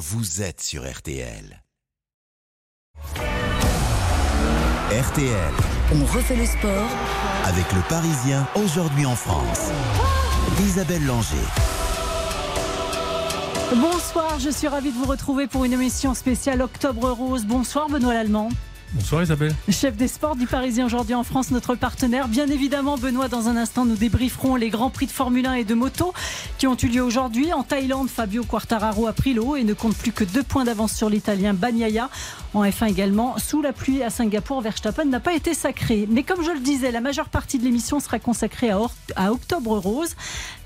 [0.00, 1.62] vous êtes sur RTL.
[4.90, 5.52] RTL.
[5.92, 6.88] On refait le sport
[7.44, 9.70] avec le Parisien aujourd'hui en France.
[10.62, 11.36] Isabelle Langer.
[13.76, 17.44] Bonsoir, je suis ravie de vous retrouver pour une émission spéciale Octobre Rose.
[17.44, 18.48] Bonsoir Benoît Lallemand.
[18.92, 19.54] Bonsoir Isabelle.
[19.68, 22.26] Chef des sports du Parisien aujourd'hui en France, notre partenaire.
[22.26, 25.64] Bien évidemment, Benoît, dans un instant, nous débrieferons les grands prix de Formule 1 et
[25.64, 26.12] de moto
[26.58, 27.52] qui ont eu lieu aujourd'hui.
[27.52, 30.92] En Thaïlande, Fabio Quartararo a pris l'eau et ne compte plus que deux points d'avance
[30.92, 32.10] sur l'Italien Bagnaia.
[32.52, 36.08] En F1 également, sous la pluie à Singapour, Verstappen n'a pas été sacré.
[36.10, 38.80] Mais comme je le disais, la majeure partie de l'émission sera consacrée à,
[39.14, 40.16] à Octobre Rose.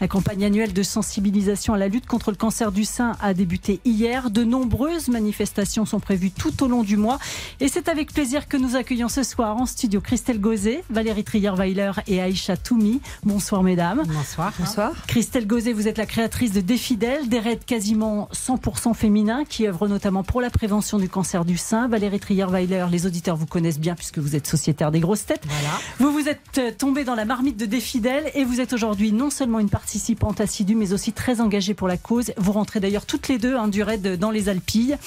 [0.01, 3.80] La campagne annuelle de sensibilisation à la lutte contre le cancer du sein a débuté
[3.84, 4.30] hier.
[4.30, 7.18] De nombreuses manifestations sont prévues tout au long du mois.
[7.60, 11.91] Et c'est avec plaisir que nous accueillons ce soir en studio Christelle Gauzet, Valérie Trier-Weiler
[12.06, 13.00] et Aïcha Toumi.
[13.24, 14.04] Bonsoir mesdames.
[14.06, 14.52] Bonsoir.
[14.56, 14.92] Bonsoir.
[15.09, 19.88] Christelle Gauzet, vous êtes la créatrice de Défidèle, des raids quasiment 100% féminins qui œuvrent
[19.88, 21.88] notamment pour la prévention du cancer du sein.
[21.88, 25.43] Valérie Trier-Weiler, les auditeurs vous connaissent bien puisque vous êtes sociétaire des grosses têtes.
[25.49, 25.80] Voilà.
[25.99, 29.59] Vous vous êtes tombée dans la marmite de Défidèle et vous êtes aujourd'hui non seulement
[29.59, 32.32] une participante assidue mais aussi très engagée pour la cause.
[32.37, 34.99] Vous rentrez d'ailleurs toutes les deux hein, du raid dans les Alpilles.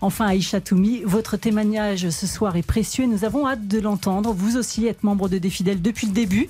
[0.00, 3.06] Enfin, Aïcha Toumi, votre témoignage ce soir est précieux.
[3.06, 4.32] Nous avons hâte de l'entendre.
[4.32, 6.48] Vous aussi êtes membre de Défidèle depuis le début.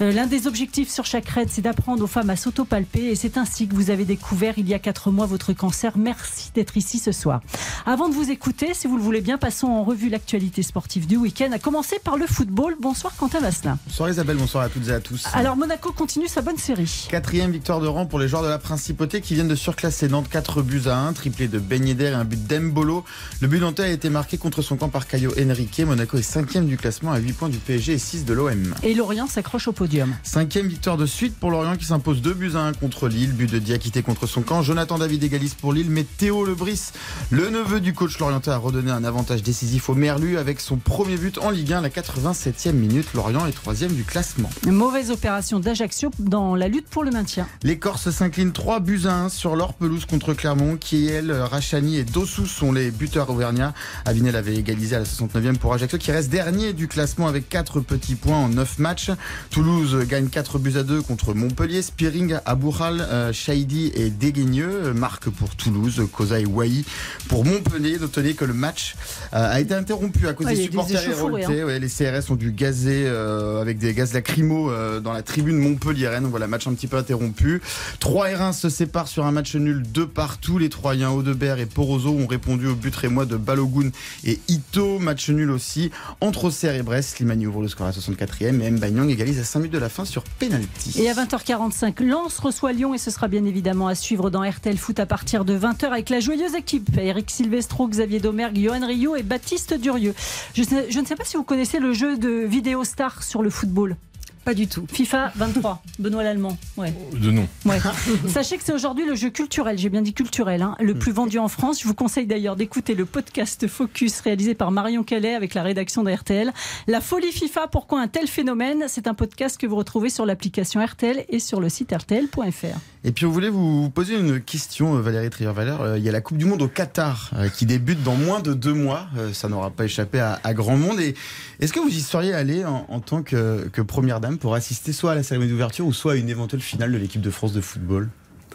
[0.00, 3.04] Euh, L'un des objectifs sur chaque raid, c'est d'apprendre aux femmes à s'autopalper.
[3.06, 5.92] Et c'est ainsi que vous avez découvert il y a quatre mois votre cancer.
[5.96, 7.40] Merci d'être ici ce soir.
[7.86, 11.16] Avant de vous écouter, si vous le voulez bien, passons en revue l'actualité sportive du
[11.16, 11.50] week-end.
[11.52, 12.76] À commencer par le football.
[12.80, 13.78] Bonsoir Quentin Vasselin.
[13.86, 15.26] Bonsoir Isabelle, bonsoir à toutes et à tous.
[15.32, 17.06] Alors Monaco continue sa bonne série.
[17.08, 20.28] Quatrième victoire de rang pour les joueurs de la Principauté qui viennent de surclasser Nantes
[20.28, 23.04] 4 buts à 1, triplé de Yedder et un but d'Embolo.
[23.40, 25.80] Le but nantais a été marqué contre son camp par Caio Henrique.
[25.80, 28.74] Monaco est cinquième du classement à 8 points du PSG et 6 de l'OM.
[28.82, 30.14] Et Lorient s'accroche au podium.
[30.22, 33.32] Cinquième victoire de suite pour Lorient qui s'impose 2 buts à 1 contre Lille.
[33.32, 34.62] But de Diakité contre son camp.
[34.62, 36.92] Jonathan David égalise pour Lille, mais Théo Lebris,
[37.30, 41.16] le neveu du coach lorientais, a redonné un avantage décisif au Merlu avec son premier
[41.16, 43.12] but en Ligue 1 la 87e minute.
[43.14, 44.50] Lorient est troisième du classement.
[44.66, 47.46] Une mauvaise opération d'Ajaccio dans la lutte pour le maintien.
[47.62, 50.76] Les Corses s'inclinent 3 buts à 1 sur leur pelouse contre Clermont.
[50.76, 53.74] Kiel, Rachani et Dossou sont les buteurs auvergnats.
[54.04, 57.80] Avinel avait égalisé à la 69e pour Ajaccio qui reste dernier du classement avec 4
[57.80, 59.10] petits points en 9 matchs.
[59.50, 61.82] Toulouse gagne 4 buts à 2 contre Montpellier.
[61.82, 66.02] Spearing, Aboural, euh, Shaidi et Deguigneux marquent pour Toulouse.
[66.12, 66.84] Koza et Wai
[67.28, 67.98] pour Montpellier.
[67.98, 68.94] Notez que le match
[69.32, 71.24] euh, a été interrompu à cause Ouais, des supporters.
[71.64, 75.58] Ouais, les CRS ont dû gazer euh, avec des gaz lacrymaux euh, dans la tribune
[75.58, 76.26] Montpellier-Rennes.
[76.26, 77.60] Voilà, match un petit peu interrompu.
[78.00, 80.58] Trois et Reims se séparent sur un match nul de partout.
[80.58, 83.90] Les Troyens Audebert et Porozo ont répondu au but rémois de Balogun
[84.24, 84.98] et Ito.
[85.06, 87.16] Match nul aussi entre Auxerre et Brest.
[87.16, 90.24] Slimani ouvre le score à 64e et égalise à 5 minutes de la fin sur
[90.24, 91.00] penalty.
[91.00, 94.76] Et à 20h45, Lens reçoit Lyon et ce sera bien évidemment à suivre dans RTL
[94.76, 96.90] Foot à partir de 20h avec la joyeuse équipe.
[96.98, 100.14] Eric Silvestro, Xavier Domergue, Johan Rio et Baptiste Durieux.
[100.54, 103.50] Je, je ne sais pas si vous connaissez le jeu de vidéo star sur le
[103.50, 103.96] football.
[104.46, 104.86] Pas du tout.
[104.88, 106.56] FIFA 23, Benoît Lallemand.
[106.76, 106.94] Ouais.
[107.20, 107.48] De nom.
[107.64, 107.80] Ouais.
[108.28, 111.40] Sachez que c'est aujourd'hui le jeu culturel, j'ai bien dit culturel, hein, le plus vendu
[111.40, 111.82] en France.
[111.82, 116.04] Je vous conseille d'ailleurs d'écouter le podcast Focus réalisé par Marion Calais avec la rédaction
[116.04, 116.52] de RTL.
[116.86, 118.84] La folie FIFA, pourquoi un tel phénomène?
[118.86, 122.78] C'est un podcast que vous retrouvez sur l'application RTL et sur le site rtl.fr.
[123.02, 125.80] Et puis on voulait vous poser une question, euh, Valérie Trier-Valère.
[125.80, 128.38] Euh, Il y a la Coupe du Monde au Qatar euh, qui débute dans moins
[128.38, 129.06] de deux mois.
[129.32, 131.00] Ça n'aura pas échappé à, à grand monde.
[131.00, 131.14] Et
[131.58, 134.35] est-ce que vous y seriez allé en, en tant que, que première dame?
[134.36, 137.20] Pour assister soit à la cérémonie d'ouverture ou soit à une éventuelle finale de l'équipe
[137.20, 138.08] de France de football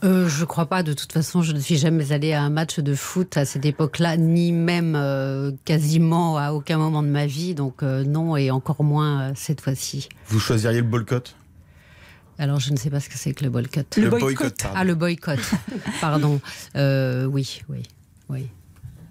[0.03, 0.81] Euh, je crois pas.
[0.81, 3.66] De toute façon, je ne suis jamais allée à un match de foot à cette
[3.66, 7.53] époque-là, ni même euh, quasiment à aucun moment de ma vie.
[7.53, 10.09] Donc euh, non, et encore moins euh, cette fois-ci.
[10.28, 11.36] Vous choisiriez le boycott?
[12.40, 13.97] Alors je ne sais pas ce que c'est que le boycott.
[13.97, 14.64] Le boycott.
[14.74, 15.40] Ah, le boycott.
[16.02, 16.41] Pardon.
[16.75, 17.84] Euh, oui, oui,
[18.30, 18.47] oui.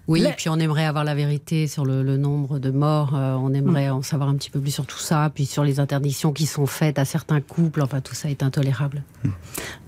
[0.07, 3.15] Oui, La- puis on aimerait avoir la vérité sur le, le nombre de morts.
[3.15, 5.79] euh, on aimerait en savoir un petit peu plus sur tout ça, puis sur les
[5.79, 7.81] interdictions qui sont faites à certains couples.
[7.81, 9.03] Enfin, tout ça est intolérable.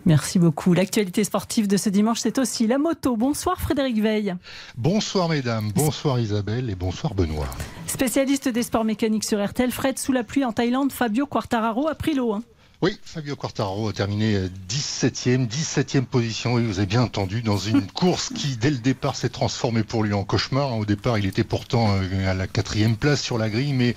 [0.06, 0.74] Merci beaucoup.
[0.74, 3.18] L'actualité sportive de ce dimanche, c'est aussi la moto.
[3.18, 4.36] Bonsoir Frédéric Veil.
[4.78, 7.48] Bonsoir mesdames, bonsoir Isabelle et bonsoir Benoît.
[7.88, 11.96] Spécialiste des sports mécaniques sur RTL, Fred sous la pluie en Thaïlande, Fabio Quartararo a
[11.96, 12.34] pris l'eau.
[12.34, 12.44] hein.
[12.84, 17.58] Oui, Fabio Quartararo a terminé euh, 17e, 17e position, oui, vous avez bien entendu, dans
[17.58, 20.78] une course qui, dès le départ, s'est transformée pour lui en cauchemar.
[20.78, 23.96] Au départ, il était pourtant euh, à la quatrième place sur la grille, mais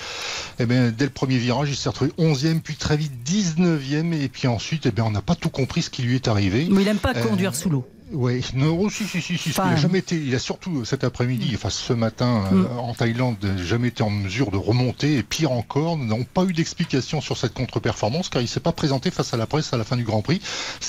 [0.60, 4.28] eh bien, dès le premier virage, il s'est retrouvé 11e, puis très vite 19e, et
[4.28, 6.68] puis ensuite, eh bien, on n'a pas tout compris ce qui lui est arrivé.
[6.70, 7.88] Mais il n'aime pas Euh, conduire sous l'eau.
[8.12, 9.50] Oui, non, si, si, si, si.
[9.50, 12.78] il a jamais été, il a surtout cet après-midi, enfin ce matin mm.
[12.78, 17.20] en Thaïlande, jamais été en mesure de remonter et pire encore, n'ont pas eu d'explication
[17.20, 19.96] sur cette contre-performance car il s'est pas présenté face à la presse à la fin
[19.96, 20.40] du Grand Prix.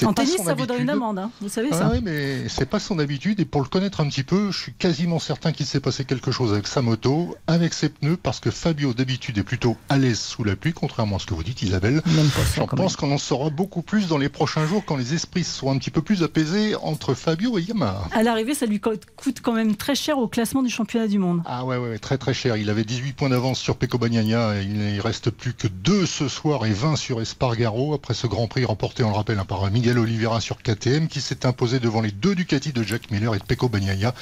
[0.05, 1.31] En tennis, ça vaudrait une amende, hein.
[1.41, 1.89] vous savez ça.
[1.91, 4.73] Oui, mais c'est pas son habitude et pour le connaître un petit peu, je suis
[4.73, 8.51] quasiment certain qu'il s'est passé quelque chose avec sa moto, avec ses pneus, parce que
[8.51, 11.63] Fabio d'habitude est plutôt à l'aise sous la pluie, contrairement à ce que vous dites,
[11.63, 12.01] Isabelle.
[12.05, 15.71] Je pense qu'on en saura beaucoup plus dans les prochains jours quand les esprits seront
[15.71, 18.09] un petit peu plus apaisés entre Fabio et Yamaha.
[18.11, 21.41] À l'arrivée, ça lui coûte quand même très cher au classement du championnat du monde.
[21.45, 22.57] Ah ouais, ouais très très cher.
[22.57, 24.61] Il avait 18 points d'avance sur Pecco Bagnaia.
[24.61, 27.93] Il ne reste plus que 2 ce soir et 20 sur Espargaro.
[27.93, 31.21] Après ce Grand Prix remporté, on le rappelle, hein, par Miguel Oliveira sur KTM, qui
[31.21, 34.13] s'est imposé devant les deux Ducati de Jack Miller et de Pecco Bagnaia.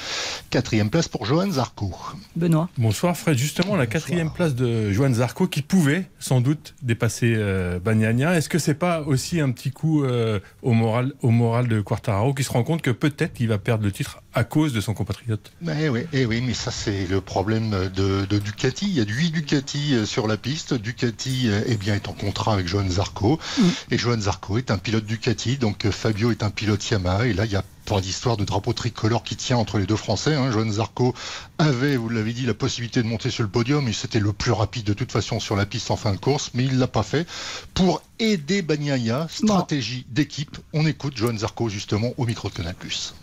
[0.50, 1.94] Quatrième place pour Johan Zarco.
[2.34, 2.68] Benoît.
[2.78, 3.36] Bonsoir Fred.
[3.36, 8.36] Justement, la quatrième place de Johan Zarco qui pouvait sans doute dépasser euh, Bagnaia.
[8.36, 12.34] Est-ce que c'est pas aussi un petit coup euh, au, moral, au moral de Quartararo
[12.34, 14.94] qui se rend compte que peut-être il va perdre le titre à cause de son
[14.94, 18.86] compatriote eh oui, eh oui, mais ça c'est le problème de, Ducati.
[18.86, 20.74] Il y a 8 Ducati euh, sur la piste.
[20.74, 23.38] Ducati eh bien, est en contrat avec Johan Zarco.
[23.58, 23.62] Mm.
[23.92, 27.26] Et Johan Zarco est un pilote Ducati, donc Fabio est un pilote Yamaha.
[27.26, 29.96] Et là, il y a pas d'histoire de drapeau tricolore qui tient entre les deux
[29.96, 30.34] Français.
[30.34, 30.50] Hein.
[30.50, 31.14] Johan Zarco
[31.58, 34.50] avait, vous l'avez dit, la possibilité de monter sur le podium et c'était le plus
[34.50, 37.04] rapide de toute façon sur la piste en fin de course, mais il l'a pas
[37.04, 37.26] fait.
[37.74, 42.74] Pour aider Bagnaia, stratégie d'équipe, on écoute Johan Zarco justement au micro de Canal+.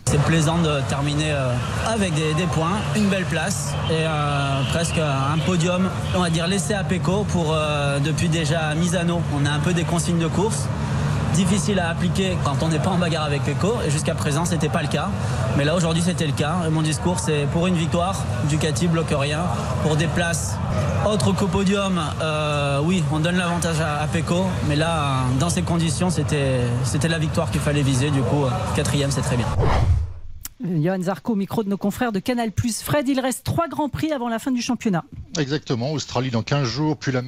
[0.06, 1.54] C'est plaisant de terminer euh,
[1.86, 6.72] avec des, points, une belle place et euh, presque un podium, on va dire laissé
[6.72, 9.20] à Pecco pour euh, depuis déjà Misano.
[9.34, 10.68] On a un peu des consignes de course
[11.34, 13.74] difficile à appliquer quand on n'est pas en bagarre avec Pecco.
[13.86, 15.10] Et jusqu'à présent, c'était pas le cas.
[15.58, 16.56] Mais là, aujourd'hui, c'était le cas.
[16.66, 19.40] Et mon discours, c'est pour une victoire, Ducati bloque rien.
[19.82, 20.56] Pour des places
[21.06, 24.46] autres qu'au podium, euh, oui, on donne l'avantage à, à Pecco.
[24.68, 28.10] Mais là, dans ces conditions, c'était la victoire qu'il fallait viser.
[28.10, 28.44] Du coup,
[28.74, 29.46] quatrième, c'est très bien.
[30.64, 32.50] Johan Zarco, micro de nos confrères de Canal+.
[32.82, 35.04] Fred, il reste trois grands prix avant la fin du championnat.
[35.38, 35.92] Exactement.
[35.92, 37.22] Australie dans 15 jours, puis la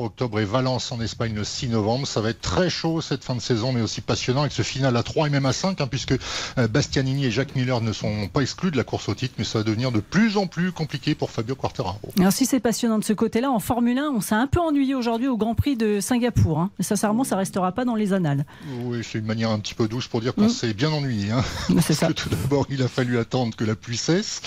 [0.00, 2.06] octobre et Valence en Espagne le 6 novembre.
[2.06, 4.96] Ça va être très chaud cette fin de saison, mais aussi passionnant avec ce final
[4.96, 6.12] à 3 et même à 5, hein, puisque
[6.58, 9.44] euh, Bastianini et Jacques Miller ne sont pas exclus de la course au titre, mais
[9.44, 11.98] ça va devenir de plus en plus compliqué pour Fabio Quartararo.
[12.18, 14.94] Alors si c'est passionnant de ce côté-là, en Formule 1, on s'est un peu ennuyé
[14.94, 16.58] aujourd'hui au Grand Prix de Singapour.
[16.58, 16.70] Hein.
[16.78, 18.44] Mais sincèrement, ça restera pas dans les annales.
[18.84, 20.50] Oui, c'est une manière un petit peu douce pour dire qu'on mm.
[20.50, 21.30] s'est bien ennuyé.
[21.30, 21.44] Hein.
[21.80, 22.12] C'est ça.
[22.12, 24.42] tout d'abord, il a fallu attendre que la pluie cesse.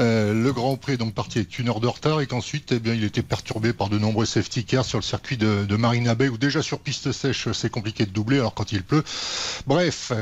[0.00, 2.78] Euh, le Grand Prix est donc parti avec une heure de retard et qu'ensuite, eh
[2.78, 6.14] bien, il était perturbé par de nombreux safety cars sur le circuit de, de Marina
[6.14, 9.02] Bay, où déjà sur piste sèche, c'est compliqué de doubler, alors quand il pleut.
[9.66, 10.12] Bref,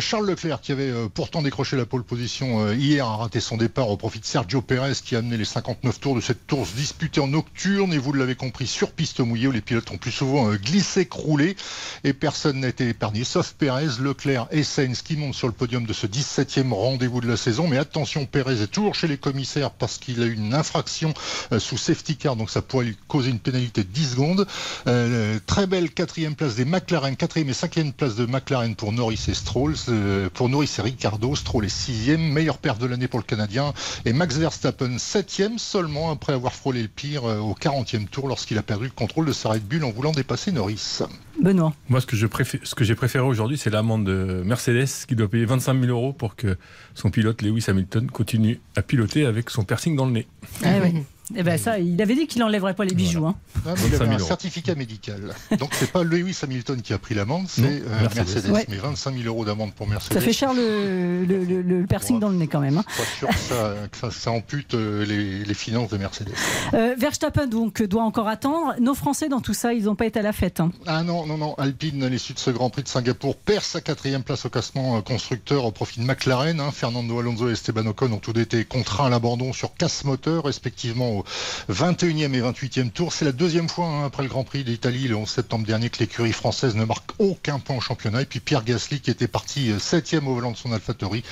[0.00, 3.56] Charles Leclerc, qui avait euh, pourtant décroché la pole position euh, hier, a raté son
[3.56, 6.72] départ au profit de Sergio Pérez, qui a amené les 59 tours de cette course
[6.74, 10.12] disputée en nocturne, et vous l'avez compris, sur piste mouillée, où les pilotes ont plus
[10.12, 11.56] souvent euh, glissé, croulé,
[12.04, 15.86] et personne n'a été épargné, sauf Pérez, Leclerc et Sainz, qui montent sur le podium
[15.86, 17.68] de ce 17e rendez-vous de la saison.
[17.68, 21.14] Mais attention, Pérez est toujours chez les commissaires parce qu'il a eu une infraction
[21.58, 24.46] sous safety car, donc ça pourrait lui causer une pénalité de 10 secondes.
[24.86, 29.26] Euh, très belle quatrième place des McLaren, quatrième et cinquième place de McLaren pour Norris
[29.28, 33.18] et Stroll, euh, pour Norris et Ricardo, Stroll est sixième, meilleure perte de l'année pour
[33.18, 33.74] le Canadien,
[34.06, 38.56] et Max Verstappen septième seulement après avoir frôlé le pire euh, au 40e tour lorsqu'il
[38.56, 41.00] a perdu le contrôle de sa Red Bull en voulant dépasser Norris.
[41.42, 41.74] Benoît.
[41.90, 42.26] Moi, ce que, je
[42.62, 46.14] ce que j'ai préféré aujourd'hui, c'est l'amende de Mercedes qui doit payer 25 000 euros
[46.14, 46.56] pour que
[46.94, 50.26] son pilote Lewis Hamilton continue à piloter avec son piercing dans le nez.
[50.64, 50.78] Ah
[51.36, 53.26] eh ben ça, il avait dit qu'il n'enlèverait pas les bijoux.
[53.26, 53.36] Hein.
[53.66, 55.34] Ah, il avait un certificat médical.
[55.58, 58.50] Donc c'est pas Lewis Hamilton qui a pris l'amende, c'est euh, Mercedes.
[58.68, 60.14] Mais 25 000 euros d'amende pour Mercedes.
[60.14, 62.78] Ça fait cher le, le, piercing dans le nez quand même.
[62.78, 62.84] Hein.
[62.96, 66.32] Pas sûr que ça, ampute euh, les, finances de Mercedes.
[66.74, 68.74] Euh, Verstappen donc doit encore attendre.
[68.80, 70.60] Nos Français dans tout ça, ils n'ont pas été à la fête.
[70.60, 70.72] Hein.
[70.86, 71.54] Ah non, non, non.
[71.58, 75.00] Alpine, à l'issue de ce Grand Prix de Singapour, perd sa quatrième place au classement
[75.02, 76.60] constructeur au profit de McLaren.
[76.60, 76.70] Hein.
[76.72, 81.19] Fernando Alonso et Esteban Ocon ont tous été contraints à l'abandon sur casse moteur, respectivement
[81.20, 81.24] au
[81.68, 83.12] 20 21e et 28e tour.
[83.12, 85.98] C'est la deuxième fois hein, après le Grand Prix d'Italie le 11 septembre dernier que
[85.98, 88.22] l'écurie française ne marque aucun point au championnat.
[88.22, 91.24] Et puis Pierre Gasly, qui était parti 7e euh, au volant de son AlphaTauri,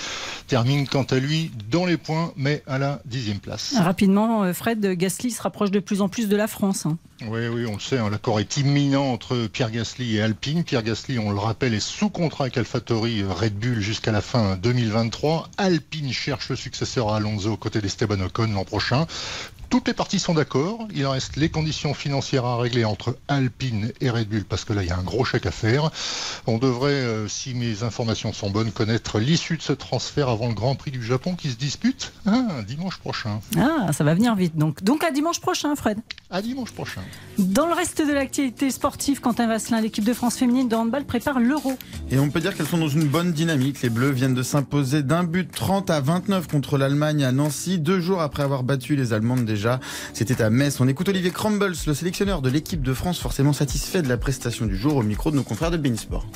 [0.47, 3.75] termine quant à lui dans les points, mais à la 10e place.
[3.78, 6.87] Rapidement, euh, Fred, Gasly se rapproche de plus en plus de la France.
[6.87, 6.99] Hein.
[7.26, 10.62] Oui, oui, on le sait, hein, l'accord est imminent entre Pierre Gasly et Alpine.
[10.62, 14.21] Pierre Gasly, on le rappelle, est sous contrat avec AlphaTauri euh, Red Bull jusqu'à la
[14.21, 15.49] fin 2023.
[15.57, 19.07] Alpine cherche le successeur à Alonso aux côtés d'Esteban Ocon l'an prochain
[19.71, 20.89] Toutes les parties sont d'accord.
[20.95, 24.83] Il reste les conditions financières à régler entre Alpine et Red Bull parce que là
[24.83, 25.91] il y a un gros chèque à faire.
[26.47, 30.55] On devrait, euh, si mes informations sont bonnes, connaître l'issue de ce transfert avant le
[30.55, 33.41] Grand Prix du Japon qui se dispute ah, dimanche prochain.
[33.59, 34.83] Ah, ça va venir vite donc.
[34.83, 35.99] Donc à dimanche prochain, Fred.
[36.31, 37.03] À dimanche prochain.
[37.37, 41.41] Dans le reste de l'activité sportive, Quentin Vasselin, l'équipe de France féminine de handball prépare
[41.41, 41.75] l'Euro.
[42.11, 43.83] Et on peut dire qu'elles sont dans une bonne dynamique.
[43.83, 48.01] Les Bleus viennent de s'imposer d'un but 30 à 29 contre l'Allemagne à Nancy, deux
[48.01, 49.58] jours après avoir battu les Allemandes déjà
[50.12, 50.81] c'était à Metz.
[50.81, 54.67] On écoute Olivier Crumbles, le sélectionneur de l'équipe de France, forcément satisfait de la prestation
[54.67, 56.27] du jour au micro de nos confrères de Beansport.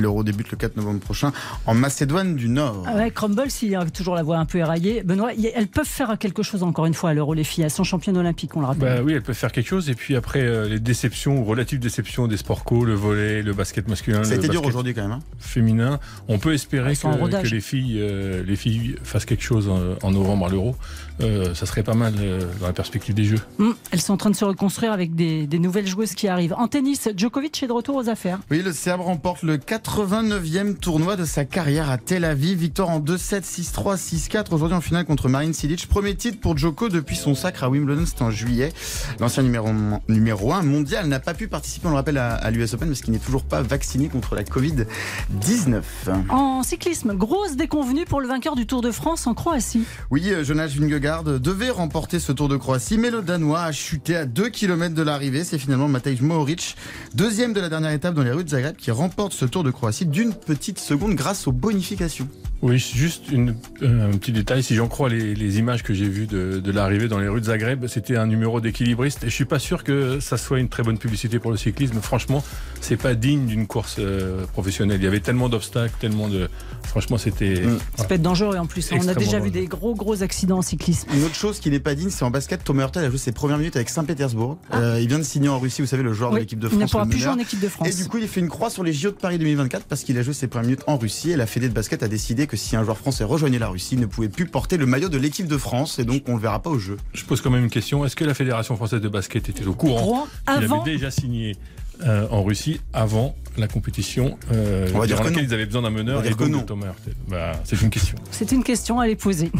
[0.00, 1.32] L'Euro débute le 4 novembre prochain
[1.66, 2.84] en Macédoine du Nord.
[2.86, 5.02] Avec Crumble, s'il a toujours la voix un peu éraillée.
[5.02, 7.64] Benoît, elles peuvent faire quelque chose encore une fois à l'Euro, les filles.
[7.64, 8.96] Elles sont championnes olympiques, on le rappelle.
[8.96, 9.88] Bah oui, elles peuvent faire quelque chose.
[9.90, 13.52] Et puis après, euh, les déceptions ou relatives déceptions des sports co, le volet, le
[13.52, 14.24] basket masculin.
[14.24, 15.12] Ça a été dur aujourd'hui quand même.
[15.12, 15.20] Hein.
[15.38, 15.98] féminin.
[16.28, 19.70] On peut espérer que, les, filles, euh, les filles fassent quelque chose
[20.02, 20.76] en, novembre à l'Euro.
[21.20, 22.14] Euh, ça serait pas mal
[22.60, 23.38] dans la perspective des Jeux.
[23.58, 26.54] Hum, elles sont en train de se reconstruire avec des, des, nouvelles joueuses qui arrivent.
[26.54, 28.38] En tennis, Djokovic est de retour aux affaires.
[28.50, 32.58] Oui, le Serbe remporte le 89e tournoi de sa carrière à Tel Aviv.
[32.58, 34.52] Victoire en 2-7, 6-3, 6-4.
[34.52, 35.88] Aujourd'hui en finale contre Marine Silic.
[35.88, 38.72] Premier titre pour Djoko depuis son sacre à Wimbledon, c'était en juillet.
[39.18, 39.68] L'ancien numéro,
[40.08, 43.12] numéro 1 mondial n'a pas pu participer, on le rappelle, à, l'US Open parce qu'il
[43.12, 45.82] n'est toujours pas vacciné contre la Covid-19.
[46.28, 49.84] En cyclisme, grosse déconvenue pour le vainqueur du Tour de France en Croatie.
[50.10, 54.16] Oui, euh, Jonas Vingegaard devait remporter ce Tour de Croatie, mais le Danois a chuté
[54.16, 55.42] à 2 km de l'arrivée.
[55.42, 56.76] C'est finalement Matej Mohoric,
[57.14, 59.71] deuxième de la dernière étape dans les rues de Zagreb, qui remporte ce Tour de
[59.72, 62.28] Croatie d'une petite seconde grâce aux bonifications.
[62.62, 64.62] Oui, juste une, euh, un petit détail.
[64.62, 67.40] Si j'en crois les, les, images que j'ai vues de, de l'arrivée dans les rues
[67.40, 69.24] de Zagreb, c'était un numéro d'équilibriste.
[69.24, 72.00] Et je suis pas sûr que ça soit une très bonne publicité pour le cyclisme.
[72.00, 72.44] Franchement,
[72.80, 75.00] c'est pas digne d'une course euh, professionnelle.
[75.00, 76.48] Il y avait tellement d'obstacles, tellement de.
[76.84, 77.62] Franchement, c'était.
[77.62, 77.78] Mm.
[77.96, 78.90] Ça peut être dangereux en plus.
[78.92, 81.08] On a déjà vu des gros gros accidents en cyclisme.
[81.12, 82.62] Une autre chose qui n'est pas digne, c'est en basket.
[82.62, 84.56] Thomas Hurtel a joué ses premières minutes avec Saint-Pétersbourg.
[84.70, 84.78] Ah.
[84.78, 86.80] Euh, il vient de signer en Russie, vous savez, le joueur de l'équipe de France.
[86.80, 87.88] Il ne pourra plus jouer en équipe de France.
[87.88, 90.18] Et du coup, il fait une croix sur les JO de Paris 2024 parce qu'il
[90.18, 91.30] a joué ses premières minutes en Russie.
[91.30, 93.96] Et la Fédé de basket a décidé que si un joueur français rejoignait la Russie,
[93.96, 96.60] ne pouvait plus porter le maillot de l'équipe de France et donc on le verra
[96.60, 96.96] pas au jeu.
[97.14, 98.04] Je pose quand même une question.
[98.04, 101.56] Est-ce que la Fédération française de basket était au courant Il avait déjà signé
[102.04, 105.90] euh, en Russie avant la compétition euh, on va dire laquelle ils avaient besoin d'un
[105.90, 106.94] meneur et donc Thomas
[107.28, 108.16] bah, c'est une question.
[108.30, 109.52] C'est une question à les poser.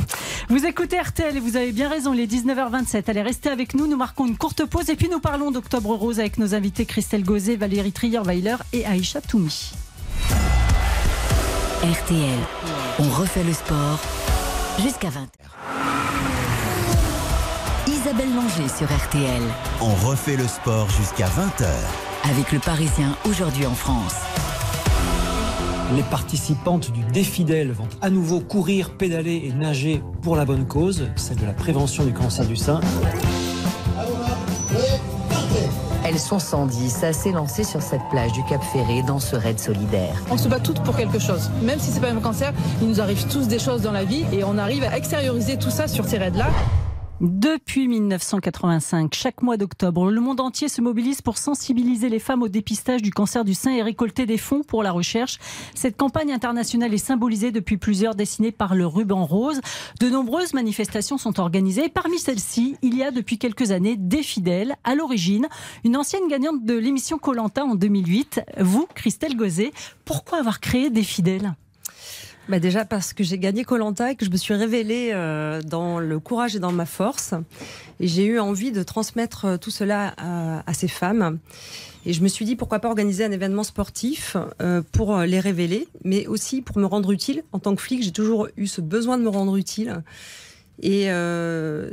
[0.49, 3.04] Vous écoutez RTL et vous avez bien raison, il est 19h27.
[3.06, 6.18] Allez, restez avec nous, nous marquons une courte pause et puis nous parlons d'Octobre Rose
[6.18, 9.73] avec nos invités Christelle Gauzet, Valérie Trier-Weiler et Aïcha Toumi.
[11.82, 12.38] RTL,
[13.00, 13.98] on refait le sport
[14.78, 15.48] jusqu'à 20h.
[17.88, 19.42] Isabelle Langer sur RTL.
[19.80, 21.66] On refait le sport jusqu'à 20h.
[22.30, 24.14] Avec le Parisien aujourd'hui en France.
[25.96, 31.08] Les participantes du Défidèle vont à nouveau courir, pédaler et nager pour la bonne cause,
[31.16, 32.80] celle de la prévention du cancer du sein.
[36.12, 40.14] Elles sont 110 à s'élancer sur cette plage du Cap Ferré dans ce raid solidaire.
[40.31, 41.50] On se bat toutes pour quelque chose.
[41.62, 42.52] Même si c'est pas un cancer,
[42.83, 45.71] il nous arrive tous des choses dans la vie et on arrive à extérioriser tout
[45.71, 46.50] ça sur ces raids-là.
[47.23, 52.49] Depuis 1985, chaque mois d'octobre, le monde entier se mobilise pour sensibiliser les femmes au
[52.49, 55.38] dépistage du cancer du sein et récolter des fonds pour la recherche.
[55.76, 59.61] Cette campagne internationale est symbolisée depuis plusieurs décennies par le ruban rose.
[60.00, 61.88] De nombreuses manifestations sont organisées.
[61.88, 64.75] Parmi celles-ci, il y a depuis quelques années des fidèles.
[64.83, 65.47] À l'origine,
[65.85, 68.41] une ancienne gagnante de l'émission Colanta en 2008.
[68.59, 69.71] Vous, Christelle Gauzet,
[70.05, 71.55] pourquoi avoir créé des fidèles?
[72.49, 76.00] Bah déjà parce que j'ai gagné Colanta et que je me suis révélée euh, dans
[76.00, 77.34] le courage et dans ma force.
[78.00, 81.38] Et j'ai eu envie de transmettre euh, tout cela à, ces femmes.
[82.04, 85.87] Et je me suis dit pourquoi pas organiser un événement sportif euh, pour les révéler,
[86.04, 87.44] mais aussi pour me rendre utile.
[87.52, 90.02] En tant que flic, j'ai toujours eu ce besoin de me rendre utile.
[90.82, 91.04] Et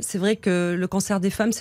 [0.00, 1.52] c'est vrai que le cancer des femmes,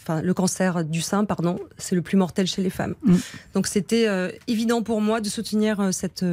[0.00, 2.94] enfin le cancer du sein, pardon, c'est le plus mortel chez les femmes.
[3.02, 3.16] Mm.
[3.52, 4.06] Donc c'était
[4.46, 6.24] évident pour moi de soutenir cette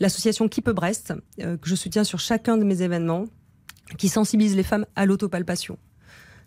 [0.00, 3.26] l'association Keep Brest, euh, que je soutiens sur chacun de mes événements,
[3.98, 5.78] qui sensibilise les femmes à l'autopalpation.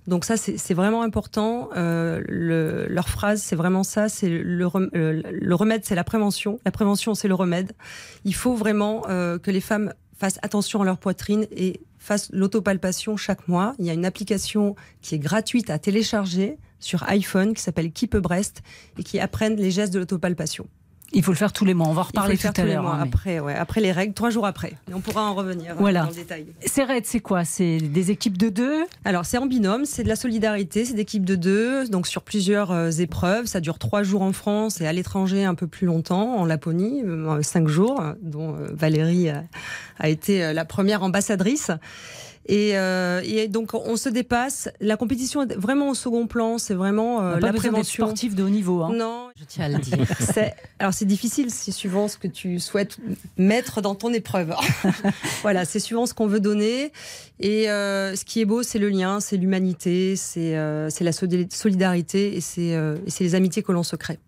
[0.08, 1.70] Donc ça, c'est vraiment important.
[1.76, 4.08] Euh, leur phrase, c'est vraiment ça.
[4.08, 6.60] C'est le, remède, c'est la prévention.
[6.66, 7.74] La prévention, c'est le remède.
[8.24, 13.18] Il faut vraiment euh, que les femmes fassent attention à leur poitrine et fassent l'autopalpation
[13.18, 13.76] chaque mois.
[13.80, 18.16] Il y a une application qui est gratuite à télécharger sur iPhone qui s'appelle Keep
[18.16, 18.62] Brest
[18.98, 20.68] et qui apprennent les gestes de l'autopalpation.
[21.14, 21.88] Il faut le faire tous les mois.
[21.88, 22.86] On va en reparler tout à l'heure.
[22.86, 24.74] Hein, après, ouais, après les règles, trois jours après.
[24.90, 26.02] Et on pourra en revenir voilà.
[26.04, 26.48] dans le détail.
[26.66, 27.46] Ces raids, c'est quoi?
[27.46, 28.84] C'est des équipes de deux?
[29.06, 32.72] Alors, c'est en binôme, c'est de la solidarité, c'est d'équipes de deux, donc sur plusieurs
[32.72, 33.46] euh, épreuves.
[33.46, 37.04] Ça dure trois jours en France et à l'étranger un peu plus longtemps, en Laponie,
[37.06, 39.30] euh, cinq jours, dont euh, Valérie
[40.00, 41.72] a été la première ambassadrice.
[42.50, 44.70] Euh, et, donc on se dépasse.
[44.80, 46.58] La compétition est vraiment au second plan.
[46.58, 48.84] C'est vraiment euh, la prévention sportive de haut niveau.
[48.84, 48.94] Hein.
[48.94, 49.98] Non, je tiens à le dire.
[50.80, 52.98] alors c'est difficile, c'est suivant ce que tu souhaites
[53.38, 54.54] mettre dans ton épreuve.
[55.42, 56.92] voilà, c'est suivant ce qu'on veut donner.
[57.40, 62.42] Et euh, ce qui est beau, c'est le lien, c'est l'humanité, c'est la solidarité et
[62.42, 64.20] c'est les amitiés que l'on se crée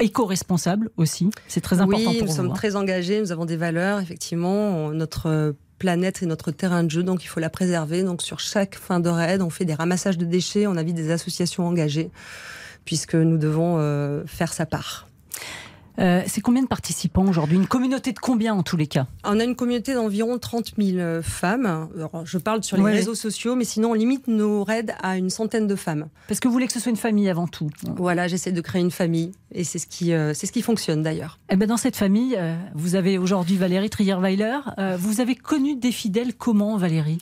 [0.00, 1.30] éco-responsable aussi.
[1.46, 2.54] C'est très important oui, pour nous sommes hein.
[2.54, 4.90] très engagés, nous avons des valeurs, effectivement.
[4.90, 5.54] Notre
[5.84, 8.04] planète et notre terrain de jeu, donc il faut la préserver.
[8.04, 11.10] Donc sur chaque fin de raid, on fait des ramassages de déchets, on invite des
[11.10, 12.10] associations engagées,
[12.86, 15.08] puisque nous devons euh, faire sa part.
[15.98, 17.56] Euh, c'est combien de participants aujourd'hui?
[17.56, 19.06] Une communauté de combien en tous les cas?
[19.24, 21.88] On a une communauté d'environ 30 000 euh, femmes.
[22.24, 25.66] je parle sur les réseaux sociaux, mais sinon on limite nos raids à une centaine
[25.66, 26.08] de femmes.
[26.28, 27.70] Parce que vous voulez que ce soit une famille avant tout.
[27.96, 31.02] Voilà, j'essaie de créer une famille et c'est ce qui, euh, c'est ce qui fonctionne
[31.02, 31.38] d'ailleurs.
[31.50, 32.38] Eh ben dans cette famille,
[32.74, 34.58] vous avez aujourd'hui Valérie Trierweiler.
[34.98, 37.20] vous avez connu des fidèles comment, Valérie?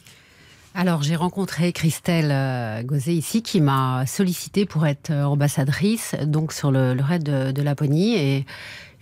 [0.75, 6.53] Alors j'ai rencontré Christelle euh, Gauzet ici qui m'a sollicité pour être euh, ambassadrice donc
[6.53, 8.47] sur le, raid de, Laponie et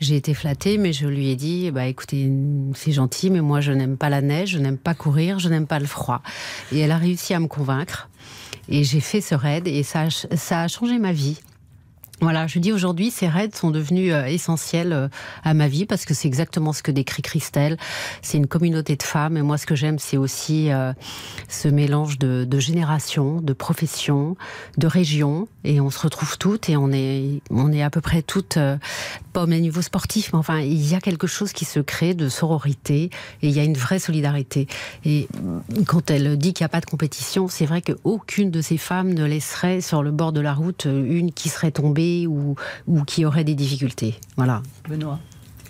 [0.00, 2.30] j'ai été flattée mais je lui ai dit bah écoutez
[2.74, 5.66] c'est gentil mais moi je n'aime pas la neige, je n'aime pas courir, je n'aime
[5.66, 6.22] pas le froid
[6.72, 8.08] et elle a réussi à me convaincre
[8.68, 11.38] et j'ai fait ce raid et ça ça a changé ma vie.
[12.22, 15.08] Voilà, je dis aujourd'hui, ces raids sont devenus euh, essentiels euh,
[15.42, 17.78] à ma vie parce que c'est exactement ce que décrit Christelle.
[18.20, 20.92] C'est une communauté de femmes et moi, ce que j'aime, c'est aussi euh,
[21.48, 24.36] ce mélange de, générations, de professions,
[24.76, 28.20] de régions et on se retrouve toutes et on est, on est à peu près
[28.20, 28.58] toutes,
[29.32, 32.12] pas au même niveau sportif, mais enfin, il y a quelque chose qui se crée
[32.12, 33.04] de sororité
[33.40, 34.68] et il y a une vraie solidarité.
[35.06, 35.26] Et
[35.86, 39.14] quand elle dit qu'il n'y a pas de compétition, c'est vrai qu'aucune de ces femmes
[39.14, 42.54] ne laisserait sur le bord de la route une qui serait tombée ou,
[43.06, 44.14] qui auraient des difficultés.
[44.36, 44.62] Voilà.
[44.88, 45.18] Benoît.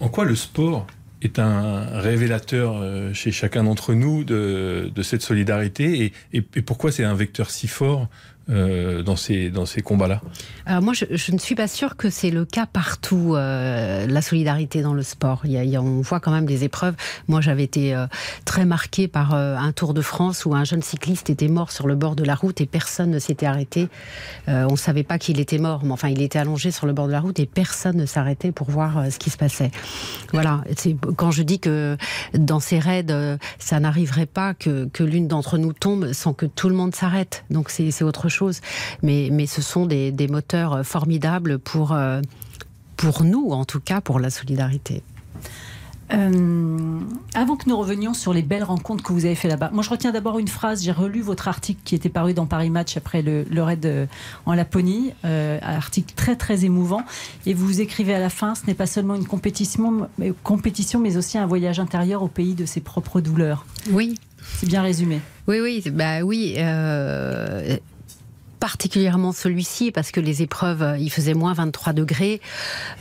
[0.00, 0.86] En quoi le sport
[1.22, 7.14] est un révélateur euh, chez chacun d'entre nous de, cette solidarité et pourquoi c'est un
[7.14, 8.08] vecteur si fort
[8.48, 10.20] euh, dans ces, dans ces combats-là
[10.66, 14.82] Alors moi, je, ne suis pas sûre que c'est le cas partout, euh, la solidarité
[14.82, 15.42] dans le sport.
[15.44, 16.94] Il y, a, on voit quand même des épreuves.
[17.28, 18.06] Moi, j'avais été euh,
[18.44, 21.94] très marquée par un Tour de France où un jeune cycliste était mort sur le
[21.94, 23.88] bord de la route et personne ne s'était arrêté.
[24.48, 27.06] on ne savait pas qu'il était mort, mais enfin, il était allongé sur le bord
[27.06, 29.70] de la route et personne ne s'arrêtait pour voir ce qui se passait.
[30.32, 31.96] Voilà, c'est quand je dis que
[32.34, 36.68] dans ces raids, ça n'arriverait pas que, que l'une d'entre nous tombe sans que tout
[36.68, 37.44] le monde s'arrête.
[37.50, 38.29] Donc c'est autre chose.
[39.02, 42.20] Mais, mais ce sont des, moteurs formidables pour, euh,
[42.96, 45.02] pour nous, en tout cas, pour la solidarité.
[46.12, 46.98] Euh,
[47.34, 49.90] avant que nous revenions sur les belles rencontres que vous avez fait là-bas, moi je
[49.90, 50.82] retiens d'abord une phrase.
[50.82, 54.06] J'ai relu votre article qui était paru dans Paris Match après le, raid euh,
[54.44, 57.02] en Laponie, un article très très émouvant.
[57.46, 61.16] Et vous écrivez à la fin ce n'est pas seulement une compétition mais, compétition, mais
[61.16, 63.64] aussi un voyage intérieur au pays de ses propres douleurs.
[63.90, 64.16] Oui.
[64.58, 65.20] C'est bien résumé.
[65.46, 66.54] Oui, oui, bah oui
[68.60, 72.40] particulièrement celui-ci parce que les épreuves, euh, il faisait moins 23 degrés.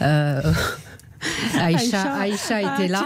[0.01, 0.41] Euh,
[1.59, 3.05] Aïcha, Aïcha, était là.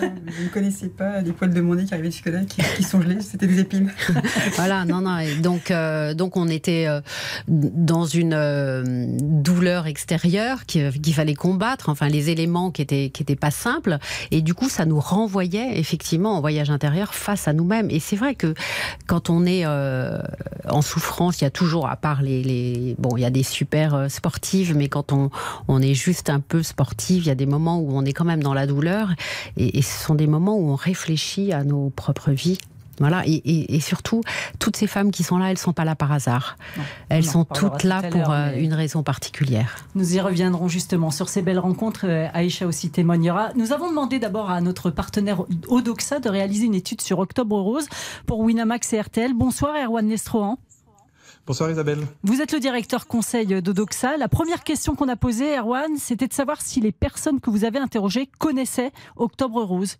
[0.00, 3.20] vous ne connaissez pas les poils de mon nez qui arrivaient jusque-là, qui, sont gelés,
[3.20, 3.92] c'était des épines.
[4.56, 5.18] voilà, non, non.
[5.40, 7.00] donc, euh, donc on était euh,
[7.46, 8.82] dans une euh,
[9.20, 13.98] douleur extérieure qu'il fallait combattre, enfin les éléments qui étaient, qui étaient pas simples.
[14.30, 17.90] Et du coup, ça nous renvoyait effectivement en voyage intérieur face à nous-mêmes.
[17.90, 18.54] Et c'est vrai que
[19.06, 23.20] quand on est en souffrance, il y a toujours, à part les, les, Bon, il
[23.20, 25.30] y a des super sportives, mais quand on,
[25.68, 28.24] on est juste un peu sportive, il y a des moments où on est quand
[28.24, 29.10] même dans la douleur,
[29.56, 32.58] et, ce sont des moments où on réfléchit à nos propres vies.
[33.00, 34.22] Voilà, et, surtout,
[34.58, 36.56] toutes ces femmes qui sont là, elles ne sont pas là par hasard.
[37.08, 39.76] elles sont toutes là pour euh, une raison particulière.
[39.94, 42.06] Nous y reviendrons justement sur ces belles rencontres.
[42.08, 43.50] Euh, Aïcha aussi témoignera.
[43.54, 47.86] Nous avons demandé d'abord à notre partenaire Odoxa de réaliser une étude sur Octobre Rose
[48.26, 49.32] pour Winamax et RTL.
[49.32, 50.58] Bonsoir Erwan Nestrohan.
[51.48, 52.06] Bonsoir Isabelle.
[52.24, 54.18] Vous êtes le directeur conseil d'Odoxa.
[54.18, 57.64] La première question qu'on a posée, Erwan, c'était de savoir si les personnes que vous
[57.64, 59.96] avez interrogées connaissaient Octobre Rose.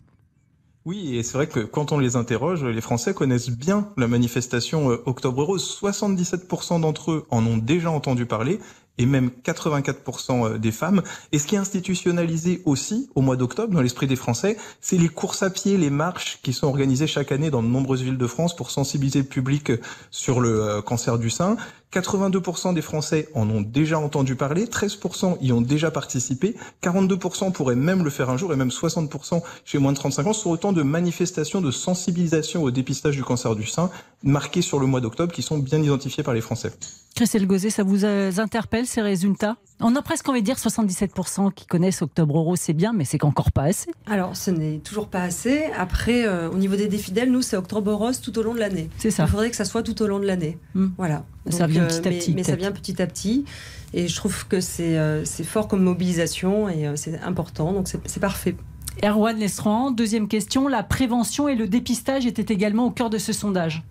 [0.84, 4.90] Oui, et c'est vrai que quand on les interroge, les Français connaissent bien la manifestation
[4.90, 5.80] euh, Octobre Rose.
[5.80, 8.60] 77% d'entre eux en ont déjà entendu parler
[8.98, 11.02] et même 84% des femmes.
[11.32, 15.08] Et ce qui est institutionnalisé aussi au mois d'octobre dans l'esprit des Français, c'est les
[15.08, 18.26] courses à pied, les marches qui sont organisées chaque année dans de nombreuses villes de
[18.26, 19.72] France pour sensibiliser le public
[20.10, 21.56] sur le cancer du sein.
[21.92, 27.76] 82% des Français en ont déjà entendu parler, 13% y ont déjà participé, 42% pourraient
[27.76, 30.32] même le faire un jour et même 60% chez moins de 35 ans.
[30.32, 33.90] Sont autant de manifestations de sensibilisation au dépistage du cancer du sein
[34.22, 36.72] marquées sur le mois d'octobre qui sont bien identifiées par les Français.
[37.14, 39.56] Christelle Gauzet, ça vous euh, interpelle ces résultats?
[39.80, 43.18] On a presque envie de dire 77% qui connaissent Octobre Rose, c'est bien, mais c'est
[43.18, 43.90] qu'encore pas assez.
[44.06, 45.64] Alors, ce n'est toujours pas assez.
[45.76, 48.88] Après, euh, au niveau des défidèles, nous, c'est Octobre Rose tout au long de l'année.
[48.98, 49.24] C'est ça.
[49.24, 50.58] Il faudrait que ça soit tout au long de l'année.
[50.74, 50.88] Hmm.
[50.96, 51.24] Voilà.
[51.48, 52.34] ça vient petit à petit.
[52.34, 53.44] Mais ça vient petit à petit.
[53.94, 57.72] Et je trouve que c'est c'est fort comme mobilisation et c'est important.
[57.72, 58.54] Donc, c'est parfait.
[59.02, 60.66] Erwan Lestran, deuxième question.
[60.66, 63.84] La prévention et le dépistage étaient également au cœur de ce sondage.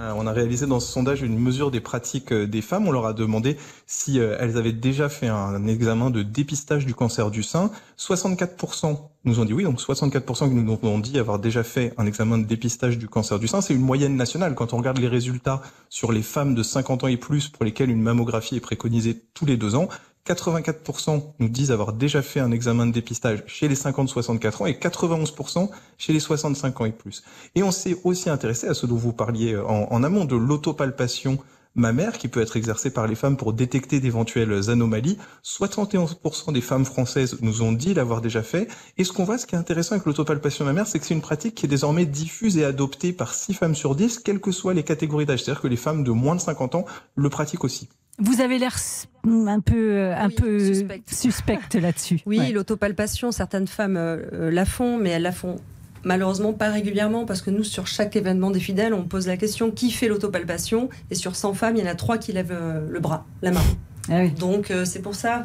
[0.00, 2.86] On a réalisé dans ce sondage une mesure des pratiques des femmes.
[2.86, 3.56] On leur a demandé
[3.86, 7.72] si elles avaient déjà fait un examen de dépistage du cancer du sein.
[7.98, 12.06] 64% nous ont dit oui, donc 64% qui nous ont dit avoir déjà fait un
[12.06, 13.60] examen de dépistage du cancer du sein.
[13.60, 14.54] C'est une moyenne nationale.
[14.54, 17.90] Quand on regarde les résultats sur les femmes de 50 ans et plus pour lesquelles
[17.90, 19.88] une mammographie est préconisée tous les deux ans,
[20.26, 24.74] 84% nous disent avoir déjà fait un examen de dépistage chez les 50-64 ans et
[24.74, 27.22] 91% chez les 65 ans et plus.
[27.54, 31.38] Et on s'est aussi intéressé à ce dont vous parliez en, en amont de l'autopalpation
[31.78, 35.18] mammaire qui peut être exercée par les femmes pour détecter d'éventuelles anomalies.
[35.44, 38.68] 71% des femmes françaises nous ont dit l'avoir déjà fait.
[38.98, 41.20] Et ce qu'on voit, ce qui est intéressant avec l'autopalpation mammaire, c'est que c'est une
[41.20, 44.74] pratique qui est désormais diffuse et adoptée par 6 femmes sur 10, quelles que soient
[44.74, 45.44] les catégories d'âge.
[45.44, 47.88] C'est-à-dire que les femmes de moins de 50 ans le pratiquent aussi.
[48.18, 48.76] Vous avez l'air
[49.24, 50.74] un peu, un peu
[51.06, 52.20] suspecte, là-dessus.
[52.26, 52.50] Oui, Ouais.
[52.52, 55.56] l'autopalpation, certaines femmes euh, la font, mais elles la font
[56.04, 59.70] malheureusement pas régulièrement parce que nous, sur chaque événement des fidèles, on pose la question
[59.70, 60.88] qui fait l'autopalpation?
[61.10, 63.50] Et sur 100 femmes, il y en a 3 qui lèvent euh, le bras, la
[63.52, 63.62] main.
[64.10, 65.44] Ah Donc euh, c'est pour ça,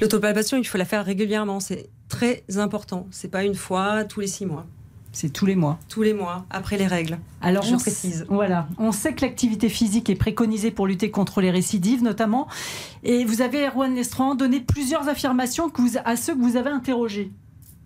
[0.00, 1.60] l'autopalpation, il faut la faire régulièrement.
[1.60, 3.06] C'est très important.
[3.10, 4.66] C'est pas une fois tous les 6 mois.
[5.18, 5.78] C'est tous les mois.
[5.88, 7.18] Tous les mois, après les règles.
[7.40, 8.26] Alors, je on précise.
[8.28, 12.48] Voilà, on sait que l'activité physique est préconisée pour lutter contre les récidives, notamment.
[13.02, 16.68] Et vous avez, Erwan Lestran, donné plusieurs affirmations que vous- à ceux que vous avez
[16.68, 17.30] interrogés.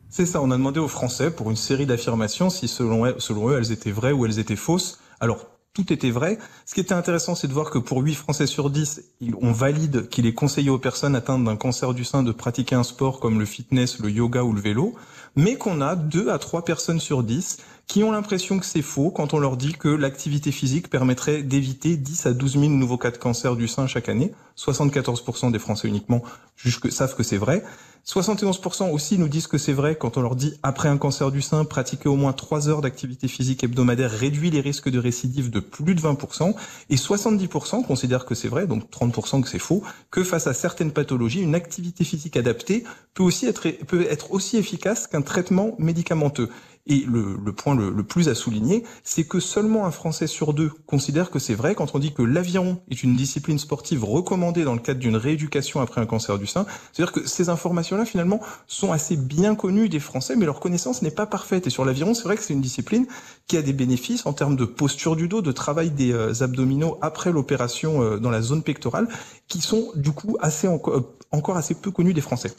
[0.09, 3.51] C'est ça, on a demandé aux Français pour une série d'affirmations si selon eux, selon
[3.51, 4.99] eux elles étaient vraies ou elles étaient fausses.
[5.21, 6.37] Alors, tout était vrai.
[6.67, 9.53] Ce qui était intéressant, c'est de voir que pour 8 Français sur 10, il- on
[9.53, 13.21] valide qu'il est conseillé aux personnes atteintes d'un cancer du sein de pratiquer un sport
[13.21, 14.97] comme le fitness, le yoga ou le vélo,
[15.37, 17.59] mais qu'on a 2 à 3 personnes sur 10
[17.91, 21.97] qui ont l'impression que c'est faux quand on leur dit que l'activité physique permettrait d'éviter
[21.97, 24.33] 10 à 12 000 nouveaux cas de cancer du sein chaque année.
[24.57, 26.23] 74% des Français uniquement
[26.63, 27.65] que, savent que c'est vrai.
[28.07, 31.43] 71% aussi nous disent que c'est vrai quand on leur dit après un cancer du
[31.43, 35.61] sein, pratiquer au moins 3 heures d'activité physique hebdomadaire réduit les risques de récidive de
[35.61, 36.55] plus de 20%.
[36.91, 40.93] Et 70% considèrent que c'est vrai, donc 30% que c'est faux, que face à certaines
[40.93, 46.49] pathologies, une activité physique adaptée peut aussi être, peut être aussi efficace qu'un traitement médicamenteux.
[46.87, 50.55] Et le, le point le, le plus à souligner, c'est que seulement un Français sur
[50.55, 54.65] deux considère que c'est vrai quand on dit que l'aviron est une discipline sportive recommandée
[54.65, 56.67] dans le cadre d'une rééducation après un cancer du sein.
[56.93, 61.11] C'est-à-dire que ces informations-là, finalement, sont assez bien connues des Français, mais leur connaissance n'est
[61.11, 61.67] pas parfaite.
[61.67, 63.07] Et sur l'aviron, c'est vrai que c'est une discipline
[63.47, 66.99] qui a des bénéfices en termes de posture du dos, de travail des euh, abdominaux
[67.03, 69.09] après l'opération euh, dans la zone pectorale,
[69.49, 71.01] qui sont du coup assez euh,
[71.33, 72.53] encore assez peu connus des Français.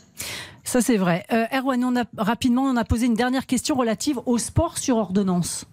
[0.72, 1.26] Ça, c'est vrai.
[1.34, 4.96] Euh, Erwan, on a, rapidement, on a posé une dernière question relative au sport sur
[4.96, 5.66] ordonnance.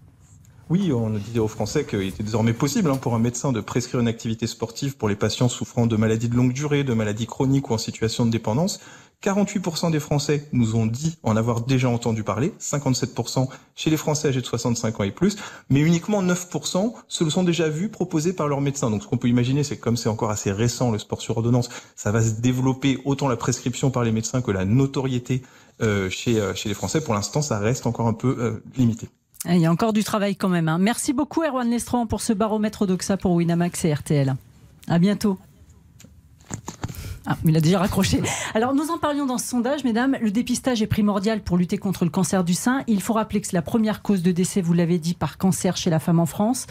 [0.71, 3.61] Oui, on a dit aux Français qu'il était désormais possible hein, pour un médecin de
[3.61, 7.29] prescrire une activité sportive pour les patients souffrant de maladies de longue durée, de maladies
[7.29, 8.81] chroniques ou en situation de dépendance.
[9.23, 14.29] 48% des Français nous ont dit en avoir déjà entendu parler, 57% chez les Français
[14.29, 15.37] âgés de 65 ans et plus,
[15.71, 18.91] mais uniquement 9% se le sont déjà vus proposés par leur médecin.
[18.91, 21.37] Donc ce qu'on peut imaginer, c'est que comme c'est encore assez récent le sport sur
[21.37, 25.43] ordonnance, ça va se développer autant la prescription par les médecins que la notoriété
[25.83, 27.01] euh, chez, euh, chez les Français.
[27.01, 29.09] Pour l'instant, ça reste encore un peu euh, limité.
[29.45, 30.69] Ah, Il y a encore du travail quand même.
[30.69, 30.79] hein.
[30.79, 34.37] Merci beaucoup, Erwan Lestran, pour ce baromètre d'Oxa pour Winamax et RTL.
[34.89, 35.39] À bientôt.
[37.31, 38.23] Ah, il a déjà raccroché.
[38.55, 40.17] Alors, nous en parlions dans ce sondage, mesdames.
[40.23, 42.83] Le dépistage est primordial pour lutter contre le cancer du sein.
[42.87, 45.77] Il faut rappeler que c'est la première cause de décès, vous l'avez dit, par cancer
[45.77, 46.67] chez la femme en France.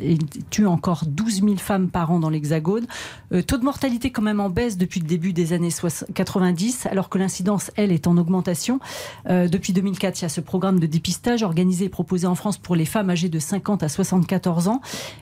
[0.00, 2.86] Il tue encore 12 000 femmes par an dans l'Hexagone.
[3.34, 6.86] Euh, taux de mortalité quand même en baisse depuis le début des années 60 90,
[6.86, 8.80] alors que l'incidence, elle, est en augmentation.
[9.28, 12.56] Euh, depuis 2004, il y a ce programme de dépistage organisé et proposé en France
[12.56, 14.80] pour les femmes âgées de 50 à 74 ans.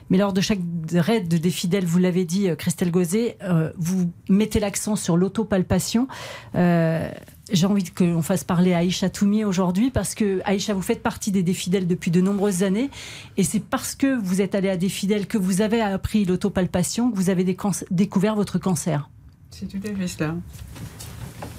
[0.09, 0.61] Mais lors de chaque
[0.93, 3.37] raid de des fidèles, vous l'avez dit, euh, Christelle Gauzet,
[3.77, 6.07] vous mettez l'accent sur l'autopalpation.
[6.55, 7.09] Euh,
[7.51, 11.31] j'ai envie qu'on fasse parler à Aïcha Toumi aujourd'hui parce que Aïcha, vous faites partie
[11.31, 12.89] des défidèles depuis de nombreuses années
[13.37, 17.11] et c'est parce que vous êtes allé à des fidèles que vous avez appris l'autopalpation
[17.11, 17.45] que vous avez
[17.91, 19.09] découvert votre cancer.
[19.51, 20.35] C'est tout à fait cela.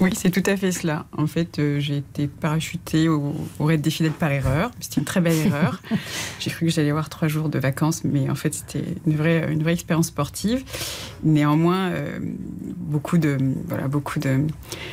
[0.01, 1.07] Oui, c'est tout à fait cela.
[1.17, 4.71] En fait, euh, j'ai été parachutée au, au raid des fidèles par erreur.
[4.79, 5.83] C'était une très belle erreur.
[6.39, 9.53] j'ai cru que j'allais avoir trois jours de vacances, mais en fait, c'était une vraie,
[9.53, 10.63] une vraie expérience sportive.
[11.25, 12.21] Néanmoins, euh,
[12.77, 14.47] beaucoup de, voilà, beaucoup de,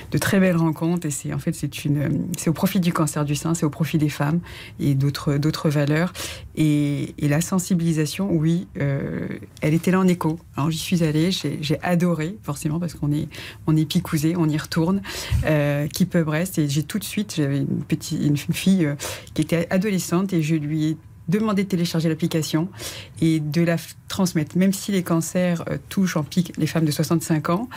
[0.10, 1.06] de très belles rencontres.
[1.06, 3.70] Et c'est en fait, c'est une, c'est au profit du cancer du sein, c'est au
[3.70, 4.40] profit des femmes
[4.80, 6.14] et d'autres, d'autres valeurs.
[6.56, 9.28] Et, et la sensibilisation, oui, euh,
[9.62, 10.40] elle était là en écho.
[10.56, 13.28] Alors j'y suis allée, j'ai, adoré, forcément, parce qu'on est,
[13.68, 15.02] on est picousé, on y retourne.
[15.46, 16.58] Euh, qui peut Brest.
[16.60, 18.96] Et j'ai tout de suite, j'avais une petite une fille euh,
[19.34, 22.70] qui était adolescente et je lui ai demandé de télécharger l'application
[23.22, 26.92] et de la transmettre, même si les cancers euh, touchent en pic les femmes de
[26.92, 27.70] 65 ans,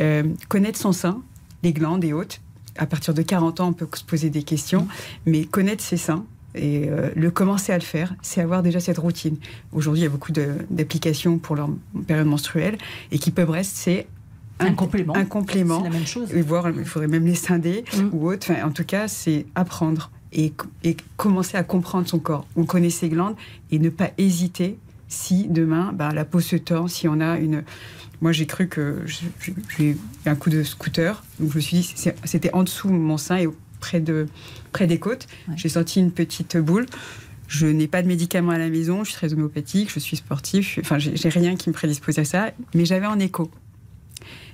[0.00, 1.22] euh, connaître son sein,
[1.62, 2.36] les glandes et autres.
[2.78, 4.88] À partir de 40 ans, on peut se poser des questions,
[5.26, 8.98] mais connaître ses seins, et euh, le commencer à le faire, c'est avoir déjà cette
[8.98, 9.36] routine.
[9.72, 11.70] Aujourd'hui, il y a beaucoup d'applications pour leur
[12.06, 12.76] période menstruelle
[13.10, 14.06] et qui peuvent rester,
[14.60, 15.16] c'est un, complément.
[15.16, 15.78] Un complément.
[15.78, 16.32] C'est la même chose.
[16.34, 18.08] Et voir, il faudrait même les scinder mm.
[18.12, 18.50] ou autre.
[18.50, 20.52] Enfin, en tout cas, c'est apprendre et,
[20.84, 22.46] et, commencer à comprendre son corps.
[22.56, 23.34] On connaît ses glandes
[23.70, 27.64] et ne pas hésiter si demain, bah, la peau se tord, si on a une.
[28.20, 31.22] Moi, j'ai cru que j'ai eu un coup de scooter.
[31.40, 33.48] Donc, je me suis dit, c'était en dessous de mon sein et
[33.82, 34.26] près, de,
[34.72, 35.26] près des côtes.
[35.48, 35.54] Ouais.
[35.58, 36.86] J'ai senti une petite boule.
[37.48, 40.64] Je n'ai pas de médicaments à la maison, je suis très homéopathique, je suis sportif,
[40.64, 43.50] je suis, enfin, j'ai rien qui me prédispose à ça, mais j'avais en écho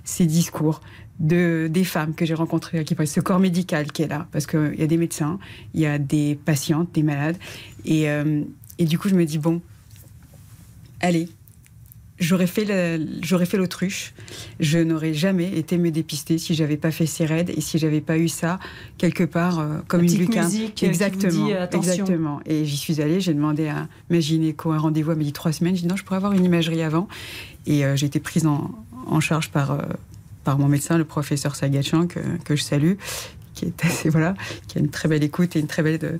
[0.02, 0.80] ces discours
[1.20, 4.74] de, des femmes que j'ai rencontrées, qui ce corps médical qui est là, parce qu'il
[4.76, 5.38] y a des médecins,
[5.74, 7.36] il y a des patientes, des malades,
[7.84, 8.42] et, euh,
[8.78, 9.62] et du coup je me dis bon,
[11.00, 11.28] allez,
[12.18, 14.12] j'aurais fait j'aurais fait l'autruche,
[14.60, 18.00] je n'aurais jamais été me dépister si j'avais pas fait ces raids et si j'avais
[18.00, 18.58] pas eu ça
[18.98, 20.46] quelque part euh, comme La une lucarne.
[20.46, 22.40] Musique exactement, dit, exactement.
[22.46, 25.52] Et j'y suis allée, j'ai demandé à ma gynéco un rendez-vous, elle m'a dit trois
[25.52, 27.08] semaines, j'ai dit non, je pourrais avoir une imagerie avant,
[27.66, 28.70] et euh, j'ai été prise en,
[29.06, 29.78] en charge par, euh,
[30.44, 32.94] par mon médecin, le professeur Sagachan, que, que, je salue,
[33.54, 34.34] qui est assez, voilà,
[34.66, 35.98] qui a une très belle écoute et une très belle.
[35.98, 36.18] De...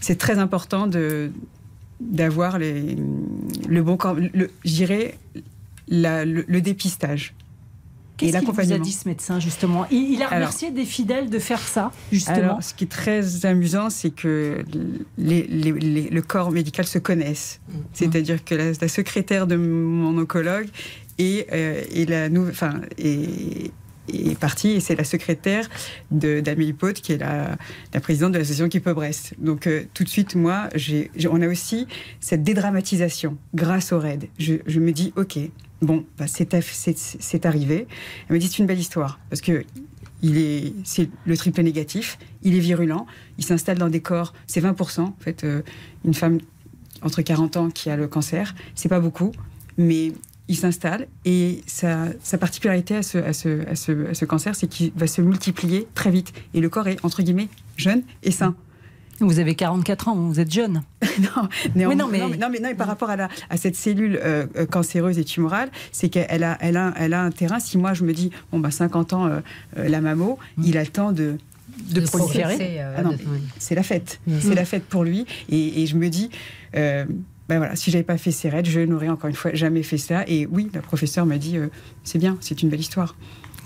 [0.00, 1.30] C'est très important de
[2.00, 5.18] d'avoir le bon corps, le, je dirais
[5.88, 7.34] la, le, le, dépistage.
[8.16, 9.86] Qu'est-ce qu'il vous a dit ce médecin justement?
[9.90, 12.36] Il, il, a remercié alors, des fidèles de faire ça justement.
[12.36, 14.64] Alors, ce qui est très amusant, c'est que
[15.18, 17.60] les, les, les, le corps médical se connaissent.
[17.68, 17.72] Mmh.
[17.92, 20.68] C'est-à-dire que la, la, secrétaire de mon oncologue
[21.18, 23.70] et, euh, et la enfin et,
[24.08, 25.68] est partie et c'est la secrétaire
[26.10, 27.56] d'Amélie Pote qui est la,
[28.00, 29.34] présidente de l'association Keep Brest.
[29.38, 31.86] Donc euh, tout de suite, moi, j'ai, on a aussi
[32.20, 34.28] cette dédramatisation grâce au RAID.
[34.38, 35.38] Je, je me dis, ok,
[35.82, 37.86] bon, bah, c'est arrivé.
[38.28, 39.64] Elle me dit, c'est une belle histoire parce que
[40.22, 43.06] il est, c'est le triple négatif, il est virulent,
[43.38, 45.00] il s'installe dans des corps, c'est 20%.
[45.00, 45.62] En fait, euh,
[46.04, 46.38] une femme
[47.02, 49.32] entre 40 ans qui a le cancer, c'est pas beaucoup,
[49.76, 50.12] mais
[50.48, 54.54] il s'installe et sa, sa, particularité à ce, à ce, à ce, à ce cancer,
[54.54, 56.32] c'est qu'il va se multiplier très vite.
[56.54, 58.54] Et le corps est, entre guillemets, jeune et sain.
[59.20, 60.82] Vous avez 44 ans, vous êtes jeune.
[61.20, 61.96] non, mais, non, mais...
[61.96, 65.18] Non, mais, non, mais, non, mais par rapport à, la, à cette cellule euh, cancéreuse
[65.18, 67.58] et tumorale, c'est qu'elle a, elle a, elle a un terrain.
[67.58, 69.40] Si moi je me dis, bon, bah 50 ans, euh,
[69.76, 70.62] la mammo, mmh.
[70.64, 71.38] il a le temps de,
[71.88, 72.58] de, de proliférer.
[72.80, 73.10] Euh, ah
[73.58, 74.20] c'est la fête.
[74.26, 74.32] Mmh.
[74.40, 75.24] C'est la fête pour lui.
[75.48, 76.30] Et, et je me dis.
[77.48, 79.98] Ben voilà, si j'avais pas fait ces raids, je n'aurais encore une fois jamais fait
[79.98, 80.24] ça.
[80.26, 81.68] Et oui, le professeur m'a dit, euh,
[82.02, 83.14] c'est bien, c'est une belle histoire.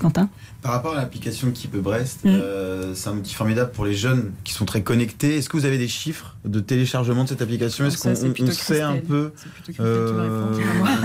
[0.00, 0.30] Quentin
[0.62, 2.28] Par rapport à l'application Keep Brest, mmh.
[2.28, 5.36] euh, c'est un outil formidable pour les jeunes qui sont très connectés.
[5.36, 7.84] Est-ce que vous avez des chiffres de téléchargement de cette application?
[7.84, 9.32] Est-ce qu'on on sait un peu
[9.78, 10.46] euh,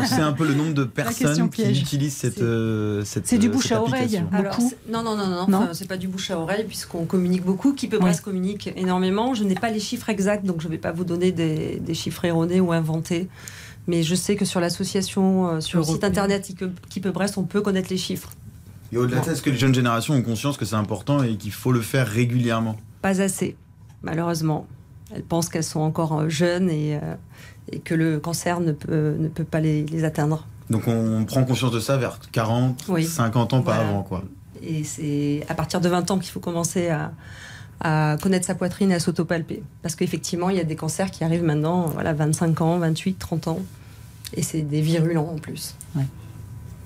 [0.02, 3.50] on sait un peu le nombre de personnes qui utilisent cette euh, cette C'est du
[3.50, 4.24] bouche à oreille.
[4.32, 4.58] Alors,
[4.90, 5.70] non non non non, non.
[5.74, 7.74] c'est pas du bouche à oreille puisqu'on communique beaucoup.
[7.74, 8.24] Keep Brest ouais.
[8.24, 9.34] communique énormément.
[9.34, 11.94] Je n'ai pas les chiffres exacts donc je ne vais pas vous donner des, des
[11.94, 13.28] chiffres erronés ou inventés.
[13.88, 16.50] Mais je sais que sur l'association, sur le site internet
[16.90, 18.32] Keep Brest, on peut connaître les chiffres.
[18.92, 21.36] Et au-delà de ça, est-ce que les jeunes générations ont conscience que c'est important et
[21.36, 22.78] qu'il faut le faire régulièrement?
[23.02, 23.56] Pas assez,
[24.04, 24.68] malheureusement.
[25.14, 27.16] Elles pensent qu'elles sont encore jeunes et, euh,
[27.72, 30.48] et, que le cancer ne peut, ne peut pas les, les, atteindre.
[30.70, 33.06] Donc on prend conscience de ça vers 40, oui.
[33.06, 33.90] 50 ans par voilà.
[33.90, 34.24] avant, quoi.
[34.64, 37.12] Et c'est à partir de 20 ans qu'il faut commencer à,
[37.82, 39.62] à connaître sa poitrine et à s'autopalper.
[39.82, 43.48] Parce qu'effectivement, il y a des cancers qui arrivent maintenant, voilà, 25 ans, 28, 30
[43.48, 43.60] ans.
[44.34, 45.76] Et c'est des virulents en plus.
[45.96, 46.06] Ouais.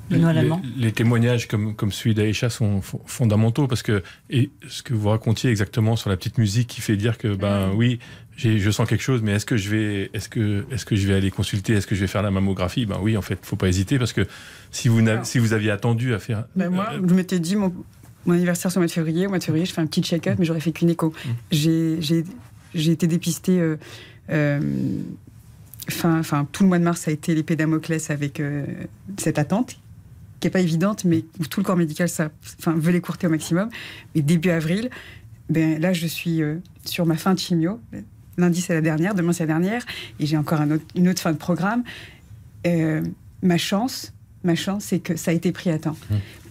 [0.10, 5.10] Les, les, témoignages comme, comme celui d'Aïcha sont fondamentaux parce que et ce que vous
[5.10, 8.00] racontiez exactement sur la petite musique qui fait dire que ben oui
[8.36, 11.14] je sens quelque chose mais est-ce que je vais est-ce que est-ce que je vais
[11.14, 12.86] aller consulter est-ce que je vais faire la mammographie?
[12.86, 14.26] Ben oui en fait faut pas hésiter parce que
[14.72, 17.72] si vous si vous aviez attendu à faire ben moi euh, je m'étais dit mon,
[18.26, 19.28] mon anniversaire c'est au mois de février.
[19.28, 21.10] Au mois de février je fais un petit check-up mais j'aurais fait qu'une écho.
[21.10, 21.30] Mmh.
[21.52, 22.24] j'ai
[22.76, 23.78] j'ai été dépistée euh,
[24.30, 24.60] euh,
[25.90, 28.64] Fin, fin, tout le mois de mars a été l'épée Damoclès avec euh,
[29.18, 29.80] cette attente
[30.40, 33.30] qui est pas évidente, mais où tout le corps médical ça, enfin, veut l'écourter au
[33.30, 33.70] maximum.
[34.16, 34.90] Mais début avril,
[35.50, 37.80] ben, là, je suis euh, sur ma fin de chimio.
[38.38, 39.84] Lundi, c'est la dernière, demain, c'est la dernière.
[40.20, 41.84] Et j'ai encore un autre- une autre fin de programme.
[42.68, 43.02] Euh,
[43.42, 45.98] ma chance, ma chance, c'est que ça a été pris à temps.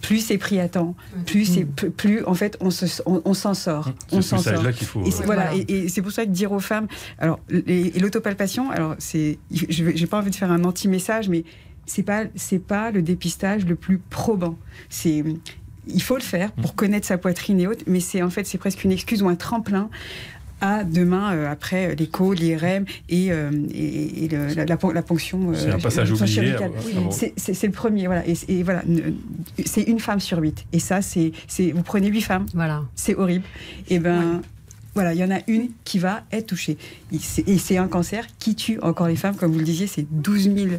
[0.02, 0.94] Plus c'est pris à temps,
[1.26, 4.38] plus c'est plus, plus, en fait on se- on- on s'en sort, C'est on s'en
[4.38, 4.52] sort.
[4.52, 5.64] message-là qu'il faut, Et c'est- voilà, Voilà.
[5.68, 6.86] et, et c'est pour ça que dire aux femmes,
[7.18, 11.42] alors et, et l'autopalpation, alors c'est, j'ai pas envie de faire un anti-message, mais
[11.88, 14.56] c'est pas c'est pas le dépistage le plus probant.
[14.88, 15.24] C'est
[15.86, 18.58] il faut le faire pour connaître sa poitrine et autres, mais c'est en fait c'est
[18.58, 19.88] presque une excuse ou un tremplin
[20.60, 25.02] à demain euh, après l'écho, l'IRM et, euh, et, et le- la, la pon- la
[25.02, 25.50] ponction.
[25.50, 26.56] euh, C'est un passage chirurgicale.
[26.64, 27.10] avant- avant.
[27.12, 28.26] C'est- le premier, voilà.
[28.26, 28.82] Et, et voilà,
[29.64, 30.66] c'est une femme sur huit.
[30.72, 32.46] Et ça, c'est c'est- vous prenez huit femmes.
[32.54, 32.82] Voilà.
[32.96, 33.44] C'est horrible.
[33.88, 34.42] Et ben.
[34.94, 36.76] Voilà, il y en a une qui va être touchée.
[37.12, 39.86] Et c'est- Et c'est un cancer qui tue encore les femmes, comme vous le disiez,
[39.86, 40.70] c'est 12 000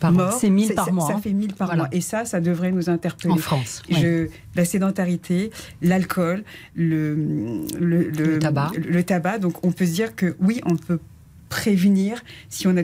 [0.00, 0.32] Par morts.
[0.32, 1.20] C'est 1000 par mois, Ça hein.
[1.22, 1.82] fait 1000 par Voilà.
[1.84, 1.88] mois.
[1.92, 3.32] Et ça, ça devrait nous interpeller.
[3.34, 5.50] En France, Je, La sédentarité,
[5.82, 6.42] l'alcool,
[6.74, 7.14] le,
[7.78, 8.72] le, Le tabac.
[8.76, 9.38] le tabac.
[9.38, 10.98] Donc on peut se dire que oui, on peut
[11.48, 12.82] prévenir si on a.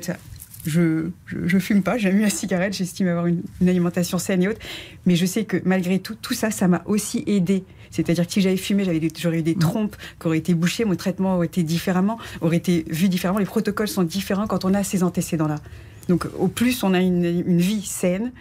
[0.67, 4.19] Je, je, je fume pas, j'ai jamais eu la cigarette, j'estime avoir une, une alimentation
[4.19, 4.59] saine et autres.
[5.07, 7.63] Mais je sais que malgré tout, tout ça, ça m'a aussi aidé.
[7.93, 8.85] C'est-à-dire que si j'avais fumé,
[9.17, 12.85] j'aurais eu des trompes qui auraient été bouchées, mon traitement aurait été différemment, aurait été
[12.91, 13.39] vu différemment.
[13.39, 15.61] Les protocoles sont différents quand on a ces antécédents-là.
[16.09, 18.33] Donc au plus on a une, une vie saine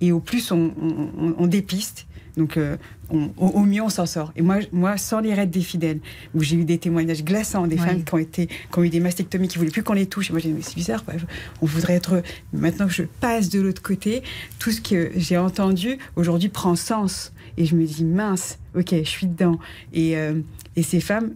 [0.00, 2.06] et au plus on, on- on- on dépiste.
[2.36, 2.76] Donc euh,
[3.08, 4.32] on- au, mieux on s'en sort.
[4.36, 6.00] Et moi, moi, sans les raids des fidèles,
[6.34, 9.00] où j'ai eu des témoignages glaçants des femmes qui ont été, qui ont eu des
[9.00, 10.28] mastectomies, qui voulaient plus qu'on les touche.
[10.28, 11.02] Et moi j'ai dit mais c'est bizarre.
[11.04, 11.14] quoi.
[11.62, 12.22] On voudrait être.
[12.52, 14.22] Maintenant que je passe de l'autre côté,
[14.58, 17.32] tout ce que j'ai entendu aujourd'hui prend sens.
[17.56, 19.58] Et je me dis mince, ok, je suis dedans.
[19.94, 20.34] Et, euh,
[20.76, 21.30] et ces femmes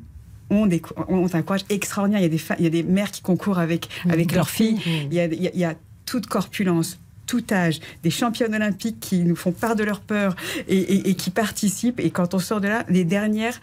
[0.51, 2.21] ont, des, ont un courage extraordinaire.
[2.21, 4.79] Il y a des, il y a des mères qui concourent avec, avec leurs filles.
[5.11, 5.75] Il y a, il y a- il y a
[6.07, 10.35] toute corpulence, tout âge, des championnes olympiques qui nous font part de leur peur
[10.69, 12.01] et, et- et qui participent.
[12.01, 13.61] Et quand on sort de là, les dernières.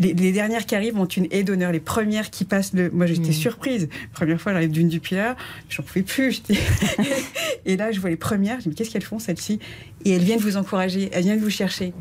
[0.00, 1.72] Les, les dernières qui arrivent ont une haie d'honneur.
[1.72, 2.88] Les premières qui passent le.
[2.90, 3.88] Moi, j'étais surprise.
[4.12, 5.34] Première fois, j'arrive d'une du Pilar,
[5.68, 6.40] j'en pouvais plus.
[7.66, 8.60] et là, je vois les premières.
[8.60, 9.58] Je me dis, qu'est-ce qu'elles font, celles-ci?
[10.04, 11.92] Et elles viennent vous encourager, elles viennent vous chercher.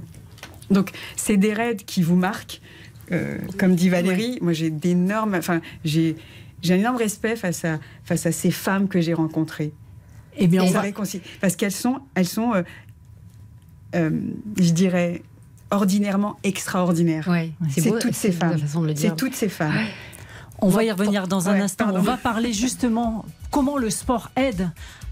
[0.70, 2.62] Donc, c'est des raids qui vous marquent.
[3.12, 6.16] Euh, comme dit Valérie, moi j'ai d'énormes, enfin j'ai
[6.62, 9.72] j'ai un énorme respect face à face à ces femmes que j'ai rencontrées.
[10.38, 10.84] Eh bien, on va-
[11.42, 12.64] parce qu'elles sont elles sont, euh,
[13.96, 14.10] euh,
[14.60, 15.22] je dirais
[15.72, 17.28] ordinairement extraordinaires.
[17.70, 18.58] c'est c'est beau, toutes ces femmes.
[18.96, 19.74] C'est toutes ces femmes.
[20.60, 21.86] On va y revenir dans un Ouais, instant.
[21.86, 22.00] pardon.
[22.00, 24.70] On va parler justement comment le sport aide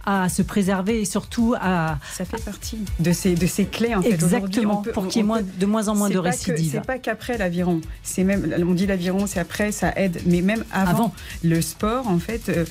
[0.07, 1.97] à se préserver et surtout à.
[2.13, 4.09] Ça fait partie de ces, de ces clés en fait.
[4.11, 6.73] Exactement, peut- pour qu'il y ait on moins- peut- de moins en moins de récidives.
[6.73, 7.81] C'est pas qu'après l'aviron.
[8.03, 10.21] C'est même, on dit l'aviron, c'est après, ça aide.
[10.27, 11.13] Mais même avant, Avant.
[11.43, 12.65] le sport, en fait, euh,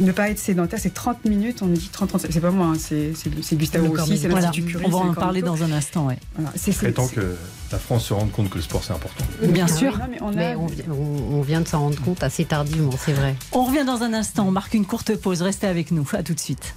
[0.00, 1.60] ne pas être sédentaire, c'est 30 minutes.
[1.62, 2.26] On dit 30-35.
[2.30, 3.12] C'est pas moi, hein, c'est
[3.56, 4.16] Gustavo aussi, Cornet.
[4.16, 4.84] c'est Voilà, l'Institut Curie.
[4.86, 6.06] on va en le parler dans un instant.
[6.06, 6.18] Ouais.
[6.36, 7.36] Voilà, c'est- temps que
[7.72, 9.24] la France se rende compte que le sport c'est important.
[9.42, 9.98] Bien sûr.
[9.98, 12.44] Non, mais on a- Mais on, vi- on- on vient de s'en rendre compte assez
[12.44, 13.34] tardivement, c'est vrai.
[13.52, 14.46] On revient dans un instant.
[14.46, 15.42] On marque une courte pause.
[15.42, 16.08] Restez avec nous.
[16.12, 16.74] À tout de suite.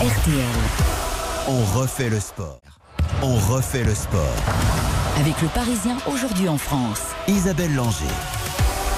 [0.00, 0.44] RTL.
[1.48, 2.60] On refait le sport.
[3.22, 4.34] On refait le sport.
[5.18, 7.00] Avec le Parisien aujourd'hui en France.
[7.26, 8.04] Isabelle Langer.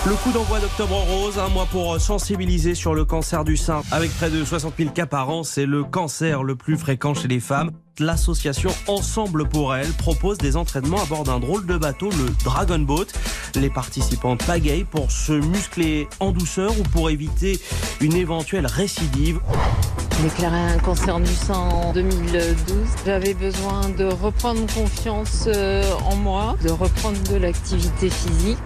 [0.07, 3.83] Le coup d'envoi d'Octobre Rose, un mois pour sensibiliser sur le cancer du sein.
[3.93, 7.29] Avec près de 60 000 cas par an, c'est le cancer le plus fréquent chez
[7.29, 7.71] les femmes.
[7.99, 12.79] L'association Ensemble pour elle propose des entraînements à bord d'un drôle de bateau, le Dragon
[12.79, 13.09] Boat.
[13.57, 17.61] Les participantes pagayent pour se muscler en douceur ou pour éviter
[18.01, 19.39] une éventuelle récidive.
[20.23, 22.49] déclaré un cancer du sein en 2012.
[23.05, 28.59] J'avais besoin de reprendre confiance euh, en moi, de reprendre de l'activité physique.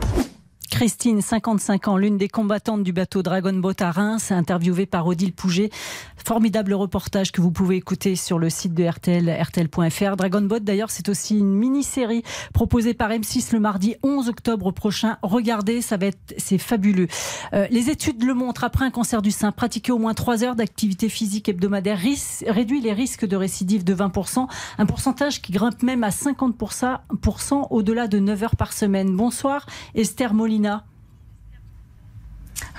[0.74, 5.32] Christine, 55 ans, l'une des combattantes du bateau Dragon Boat à Reims, interviewée par Odile
[5.32, 5.70] Pouget.
[6.16, 10.16] Formidable reportage que vous pouvez écouter sur le site de RTL, RTL.fr.
[10.16, 15.16] Dragon Boat, d'ailleurs, c'est aussi une mini-série proposée par M6 le mardi 11 octobre prochain.
[15.22, 17.06] Regardez, ça va être, c'est fabuleux.
[17.52, 18.64] Euh, les études le montrent.
[18.64, 22.00] Après un cancer du sein, pratiquer au moins 3 heures d'activité physique hebdomadaire
[22.48, 24.48] réduit les risques de récidive de 20%.
[24.78, 29.14] Un pourcentage qui grimpe même à 50% pour cent au-delà de 9 heures par semaine.
[29.14, 30.63] Bonsoir, Esther Molina.
[30.64, 30.93] Nina.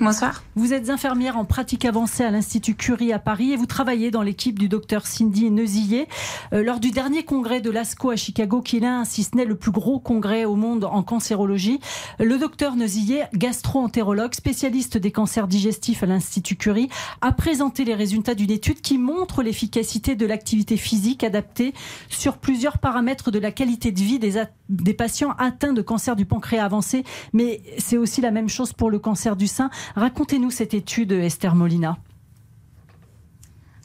[0.02, 0.43] Bonsoir.
[0.56, 4.21] Vous êtes infirmière en pratique avancée à l'Institut Curie à Paris et vous travaillez dans
[4.21, 6.08] l'équipe du docteur Cindy Neusillet.
[6.54, 9.45] Euh, lors du dernier congrès de l'ASCO à Chicago, qui est l'un, si ce n'est
[9.45, 11.80] le plus gros congrès au monde en cancérologie,
[12.19, 16.89] le docteur Neusillet, gastro-entérologue, spécialiste des cancers digestifs à l'Institut Curie,
[17.21, 21.74] a présenté les résultats d'une étude qui montre l'efficacité de l'activité physique adaptée
[22.10, 26.26] sur plusieurs paramètres de la qualité de vie des, des patients atteints de cancer du
[26.26, 27.04] pancréas avancé.
[27.32, 29.69] Mais c'est aussi la même chose pour le cancer du sein.
[29.95, 31.97] Racontez-nous cette étude, Esther Molina.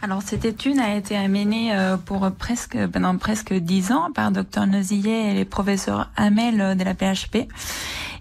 [0.02, 4.66] alors cette étude a été menée euh, pour presque pendant presque dix ans par Dr
[4.66, 7.48] Nozillet et les professeurs Hamel de la PHP.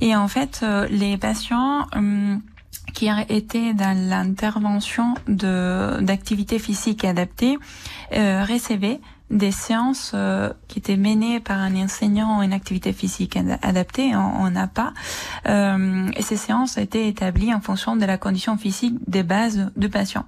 [0.02, 2.42] Et en fait, euh, les patients hum,
[2.94, 7.58] qui étaient dans l'intervention de d'activité physique adaptée
[8.14, 9.00] euh, recevaient
[9.30, 14.68] des séances euh, qui étaient menées par un enseignant en activité physique adaptée, on n'a
[14.68, 14.94] pas.
[15.48, 19.90] Euh, et ces séances étaient établies en fonction de la condition physique des bases du
[19.90, 20.26] patient.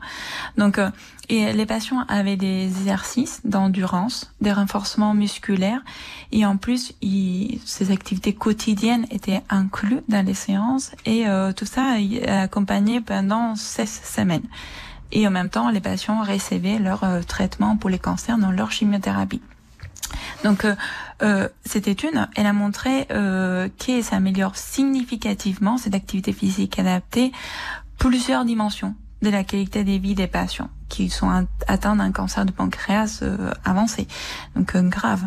[0.57, 0.89] Donc, euh,
[1.29, 5.81] et les patients avaient des exercices d'endurance, des renforcements musculaires,
[6.33, 6.93] et en plus,
[7.65, 11.95] ces activités quotidiennes étaient incluses dans les séances, et euh, tout ça
[12.27, 14.47] accompagné pendant 16 semaines
[15.11, 18.71] et en même temps les patients recevaient leur euh, traitement pour les cancers dans leur
[18.71, 19.41] chimiothérapie.
[20.43, 20.75] Donc euh,
[21.21, 27.31] euh, cette étude, elle a montré euh, que ça améliore significativement cette activité physique adaptée
[27.97, 32.51] plusieurs dimensions de la qualité de vie des patients qui sont atteints d'un cancer de
[32.51, 34.07] pancréas euh, avancé,
[34.55, 35.21] donc grave.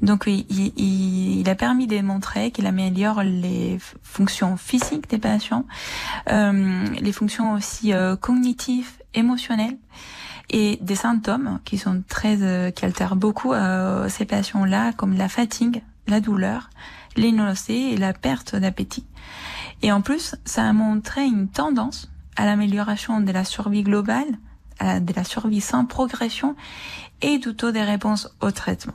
[0.00, 5.66] Donc il, il, il, a permis de montrer qu'il améliore les fonctions physiques des patients,
[6.30, 9.76] euh, les fonctions aussi cognitives émotionnels
[10.50, 15.28] et des symptômes qui sont très euh, qui altèrent beaucoup euh, ces patients-là comme la
[15.28, 16.70] fatigue, la douleur,
[17.16, 19.06] nausées et la perte d'appétit.
[19.82, 24.38] Et en plus, ça a montré une tendance à l'amélioration de la survie globale,
[24.78, 26.56] à de la survie sans progression
[27.22, 28.94] et du taux des réponses au traitement.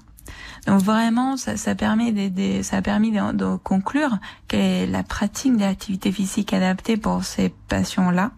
[0.67, 4.17] Donc vraiment, ça, ça permet de, ça a permis de, de conclure
[4.47, 8.32] que la pratique de l'activité physique adaptée pour ces patients-là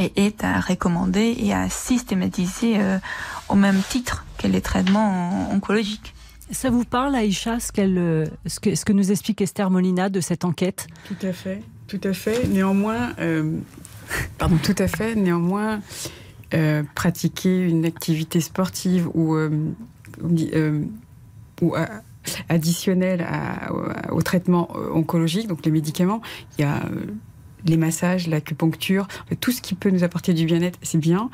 [0.00, 2.98] et est à recommander et à systématiser euh,
[3.48, 6.14] au même titre que les traitements oncologiques.
[6.50, 10.20] Ça vous parle, Aïcha, ce, euh, ce, que, ce que nous explique Esther Molina de
[10.20, 10.86] cette enquête?
[11.06, 12.48] Tout à fait, tout à fait.
[12.48, 13.58] Néanmoins, euh,
[14.38, 15.14] pardon, tout à fait.
[15.14, 15.80] Néanmoins,
[16.54, 20.80] euh, pratiquer une activité sportive ou, euh,
[21.62, 21.74] ou
[22.48, 23.72] additionnelle à,
[24.12, 26.20] au traitement oncologique, donc les médicaments,
[26.58, 26.82] il y a
[27.66, 29.08] les massages, l'acupuncture,
[29.40, 31.30] tout ce qui peut nous apporter du bien-être, c'est bien.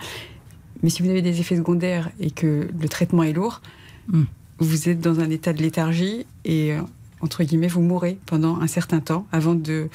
[0.82, 3.62] Mais si vous avez des effets secondaires et que le traitement est lourd,
[4.08, 4.24] hmm.
[4.58, 6.80] vous êtes dans un état de léthargie et, euh,
[7.20, 9.88] entre guillemets, vous mourrez pendant un certain temps avant de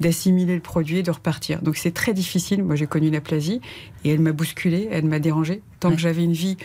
[0.00, 1.62] d'assimiler le produit et de repartir.
[1.62, 2.62] Donc c'est très difficile.
[2.62, 3.62] Moi j'ai connu l'aplasie
[4.04, 5.62] et elle m'a bousculé, elle m'a dérangé.
[5.80, 6.58] Tant que j'avais une vie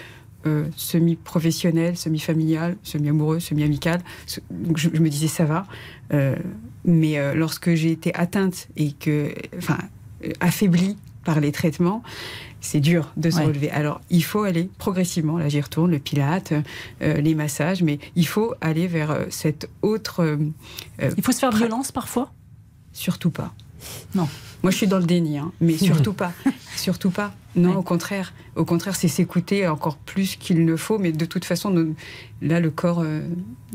[0.45, 4.01] euh, semi-professionnelle, semi-familiale, semi-amoureuse, semi-amicale,
[4.75, 5.65] je, me disais ça va.
[6.13, 6.35] Euh,
[6.85, 9.77] mais euh, lorsque j'ai été atteinte et que, enfin,
[10.39, 12.03] affaiblie par les traitements,
[12.61, 13.71] c'est dur de se relever.
[13.71, 16.53] Alors, il faut aller progressivement, là j'y retourne, le pilate,
[17.01, 20.37] euh, les massages, mais il faut aller vers euh, cette autre...
[21.01, 22.31] il faut se faire violence parfois?
[22.93, 23.53] Surtout pas.
[24.15, 24.27] Non.
[24.63, 26.33] Moi, je suis dans le déni, hein, mais surtout pas.
[26.75, 27.33] Surtout pas.
[27.55, 28.33] Non, au contraire.
[28.55, 30.99] Au contraire, c'est s'écouter encore plus qu'il ne faut.
[30.99, 31.93] Mais de toute façon,
[32.41, 33.21] là, le corps, euh,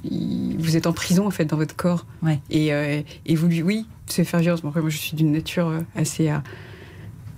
[0.04, 2.06] vous êtes en prison en fait dans votre corps.
[2.50, 4.62] Et, euh, et, vous lui, oui, c'est faire violence.
[4.62, 6.42] moi, je suis d'une nature euh, assez à,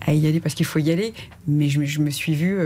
[0.06, 1.12] à, y aller parce qu'il faut y aller.
[1.46, 2.58] Mais je, je me suis vue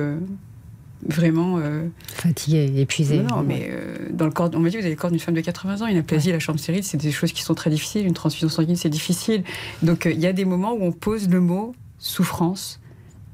[1.06, 1.88] vraiment euh...
[2.06, 3.20] fatiguée, épuisée.
[3.20, 3.70] Non, mais
[4.10, 5.86] dans le corps, on m'a dit vous avez le corps d'une femme de 80 ans,
[5.86, 8.06] une aplasie, la chambre stérile, c'est des choses qui sont très difficiles.
[8.06, 9.44] Une transfusion sanguine, c'est difficile.
[9.82, 12.80] Donc il y a des moments où on pose le mot souffrance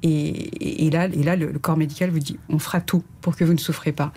[0.02, 3.54] et, là, et là le, corps médical vous dit on fera tout pour que vous
[3.54, 4.12] ne souffrez pas.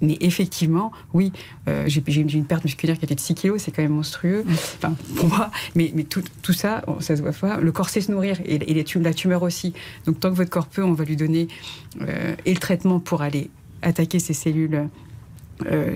[0.00, 1.32] Mais effectivement, oui,
[1.68, 4.94] euh, j'ai une perte musculaire qui était de 6 kilos, c'est quand même monstrueux, enfin,
[5.16, 5.50] pour moi.
[5.74, 7.58] Mais, mais tout, tout, ça, ça se voit pas.
[7.58, 9.72] Le corps sait se nourrir et, et la tumeur aussi.
[10.06, 11.48] Donc tant que votre corps peut, on va lui donner
[12.00, 13.50] euh, et le traitement pour aller
[13.82, 14.88] attaquer ces cellules
[15.66, 15.94] euh,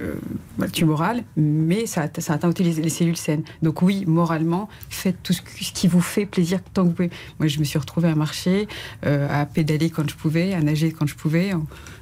[0.00, 0.14] euh,
[0.72, 3.42] tumorale, mais ça, ça atteint aussi les, cellules saines.
[3.62, 7.10] Donc oui, moralement, faites tout ce, qui vous fait plaisir tant que vous pouvez.
[7.40, 8.68] Moi, je me suis retrouvée à marcher,
[9.04, 11.52] euh, à pédaler quand je pouvais, à nager quand je pouvais.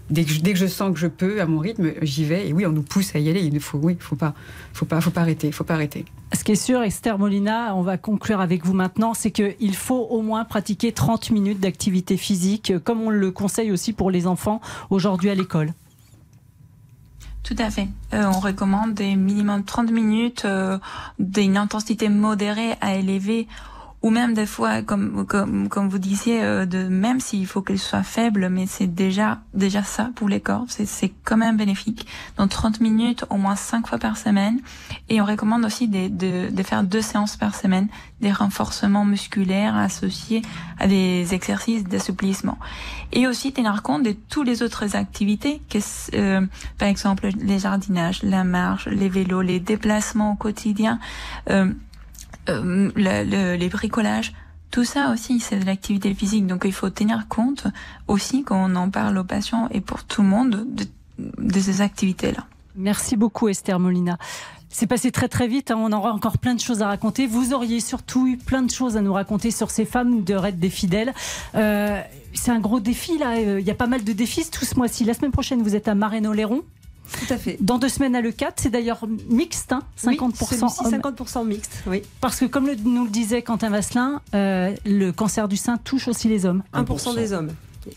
[0.09, 2.48] Dès que, je, dès que je sens que je peux, à mon rythme, j'y vais.
[2.48, 3.42] Et oui, on nous pousse à y aller.
[3.42, 4.34] Il ne faut, oui, faut pas,
[4.72, 6.04] faut pas, faut pas arrêter, faut pas arrêter.
[6.32, 10.07] Ce qui est sûr, Esther Molina, on va conclure avec vous maintenant, c'est qu'il faut
[10.11, 14.61] au moins pratiquer 30 minutes d'activité physique, comme on le conseille aussi pour les enfants
[14.90, 15.72] aujourd'hui à l'école.
[17.42, 17.86] Tout à fait.
[18.12, 20.78] Euh, on recommande des minimum 30 minutes euh,
[21.20, 23.46] d'une intensité modérée à élevée
[24.07, 27.80] ou même des fois, comme comme comme vous disiez, euh, de même s'il faut qu'elle
[27.80, 32.07] soit faible, mais c'est déjà déjà ça pour les corps, c'est c'est quand même bénéfique.
[32.38, 34.61] Donc 30 minutes, au moins 5 fois par semaine,
[35.09, 37.88] et on recommande aussi de, de, de faire deux séances par semaine,
[38.20, 40.42] des renforcements musculaires associés
[40.78, 42.59] à des exercices d'assouplissement,
[43.11, 45.78] et aussi tenir compte de toutes les autres activités, que
[46.14, 46.46] euh,
[46.78, 51.00] par exemple les jardinages, la marche, les vélos, les déplacements au quotidien.
[51.50, 51.72] Euh,
[52.49, 54.32] euh, le, les bricolages,
[54.70, 56.47] tout ça aussi, c'est de l'activité physique.
[56.47, 57.66] Donc il faut tenir compte
[58.09, 60.66] aussi quand on en parle aux patients et pour tout le monde
[61.18, 62.44] de, ces activités-là.
[62.74, 64.18] Merci beaucoup Esther Molina.
[64.68, 65.76] C'est passé très très vite, hein.
[65.78, 67.26] on aura encore plein de choses à raconter.
[67.26, 70.59] Vous auriez surtout eu plein de choses à nous raconter sur ces femmes de Raid
[70.59, 71.14] des Fidèles.
[71.55, 72.03] Euh,
[72.34, 75.05] c'est un gros défi là, il y a pas mal de défis tout ce mois-ci.
[75.05, 76.62] La semaine prochaine, vous êtes à Mareno-Léron.
[77.12, 77.57] Tout à fait.
[77.61, 82.02] Dans deux semaines à Le 4, c'est d'ailleurs mixte, hein, 50% oui, 50% mixte, oui.
[82.20, 86.09] Parce que comme le, nous le disait Quentin Vasselin, euh, le cancer du sein touche
[86.09, 86.62] aussi les hommes.
[86.74, 87.50] 1%, des hommes.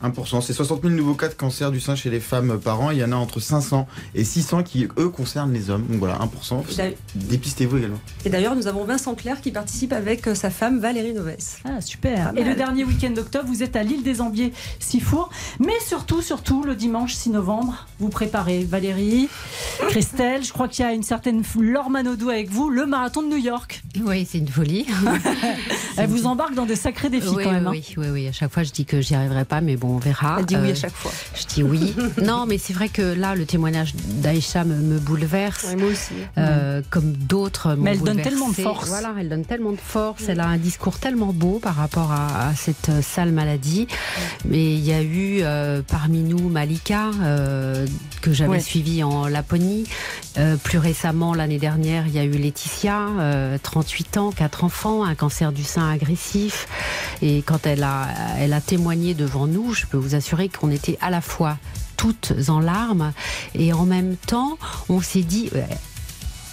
[0.04, 0.42] 1%.
[0.42, 2.92] C'est 60 000 nouveaux cas de cancer du sein chez les femmes par an.
[2.92, 5.86] Il y en a entre 500 et 600 qui, eux, concernent les hommes.
[5.88, 6.64] Donc voilà, 1%.
[7.16, 8.00] Dépistez-vous également.
[8.26, 11.36] Et d'ailleurs, nous avons Vincent Clair qui participe avec euh, sa femme Valérie Noves.
[11.66, 12.34] Ah, super.
[12.36, 15.30] Et le dernier week-end d'octobre, vous êtes à l'île des Ambiers, Sifour.
[15.60, 19.30] Mais surtout, surtout, le dimanche 6 novembre, vous préparez Valérie,
[19.90, 20.44] Christelle.
[20.44, 23.38] Je crois qu'il y a une certaine Laure Manodou avec vous, le marathon de New
[23.38, 23.82] York.
[24.02, 24.86] Oui, c'est une folie.
[25.98, 27.68] Elle vous embarque dans de sacrés défis oui, quand même.
[27.68, 28.28] Oui, oui, oui.
[28.28, 30.38] À chaque fois, je dis que j'y arriverai pas, mais bon, on verra.
[30.40, 31.12] Elle dit oui à chaque fois.
[31.36, 31.96] Je dis oui.
[32.24, 35.66] non, mais c'est vrai que là, le témoignage d'Aïcha me, me, bouleverse.
[35.70, 36.14] Oui, moi aussi.
[36.38, 37.76] Euh, comme d'autres.
[37.78, 38.88] Mais elle donne tellement de force.
[38.90, 40.24] Voilà, elle donne tellement de force.
[40.28, 43.88] Elle a un discours tellement beau par rapport à, à cette sale maladie.
[44.46, 47.86] Mais il y a eu euh, parmi nous Malika, euh,
[48.22, 48.60] que j'avais Ouais.
[48.60, 49.86] suivie en Laponie.
[50.38, 55.04] Euh, plus récemment, l'année dernière, il y a eu Laetitia, euh, 38 ans, 4 enfants,
[55.04, 56.68] un cancer du sein agressif.
[57.22, 58.08] Et quand elle a,
[58.40, 61.58] elle a témoigné devant nous, je peux vous assurer qu'on était à la fois
[61.98, 63.12] toutes en larmes
[63.56, 64.58] et en même temps,
[64.88, 65.50] on s'est dit.
[65.56, 65.62] euh,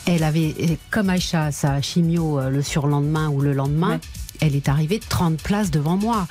[0.06, 3.98] Elle avait, comme Aïcha, sa chimio euh, le surlendemain ou le lendemain,
[4.40, 6.26] elle est arrivée 30 places devant moi.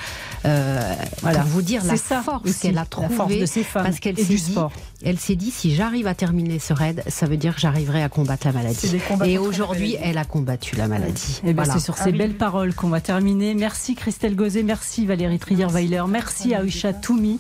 [0.45, 1.39] Euh, Voilà.
[1.39, 3.15] Pour vous dire la C'est ça force aussi, qu'elle a la trouvée.
[3.15, 4.71] force de ces femmes parce qu'elle et s'est du dit, sport.
[5.03, 8.09] elle s'est dit, si j'arrive à terminer ce raid, ça veut dire que j'arriverai à
[8.09, 8.97] combattre la maladie.
[9.25, 11.41] Et aujourd'hui, elle a combattu la maladie.
[11.45, 11.65] Eh ben.
[11.65, 13.53] C'est sur ces belles paroles qu'on va terminer.
[13.55, 17.39] Merci Christelle Gauzet, merci Valérie Trier-Weiler, merci à Aisha Toumi.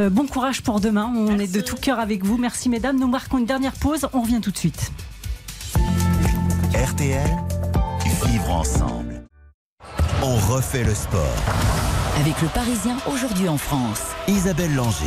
[0.00, 2.36] Euh, bon courage pour demain, on est de tout cœur avec vous.
[2.38, 4.90] Merci mesdames, nous marquons une dernière pause, on revient tout de suite.
[6.74, 7.30] RTL,
[8.26, 9.05] vivre ensemble.
[10.28, 11.36] On refait le sport.
[12.20, 14.02] Avec le Parisien aujourd'hui en France.
[14.26, 15.06] Isabelle Langer.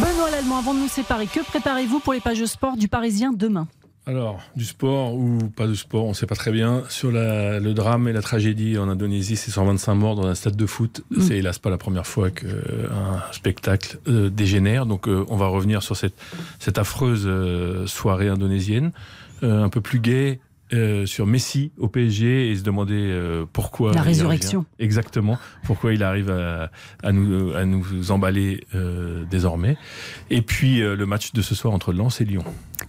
[0.00, 3.32] Benoît Lallemand, avant de nous séparer, que préparez-vous pour les pages de sport du Parisien
[3.34, 3.68] demain?
[4.06, 6.82] Alors, du sport ou pas de sport, on ne sait pas très bien.
[6.88, 10.56] Sur la- le drame et la tragédie en Indonésie, c'est 125 morts dans un stade
[10.56, 11.02] de foot.
[11.10, 11.20] Mm.
[11.20, 12.48] C'est hélas pas la première fois qu'un
[13.32, 14.86] spectacle euh, dégénère.
[14.86, 16.14] Donc, euh, on va revenir sur cette,
[16.58, 18.92] cette affreuse euh, soirée indonésienne,
[19.42, 20.40] euh, un peu plus gaie.
[20.72, 24.60] Euh, sur Messi au PSG et se demander euh, pourquoi La résurrection.
[24.60, 24.84] revient.
[24.84, 26.70] exactement pourquoi il arrive à,
[27.02, 29.76] à nous à nous emballer euh, désormais
[30.30, 32.44] et puis euh, le match de ce soir entre Lens et Lyon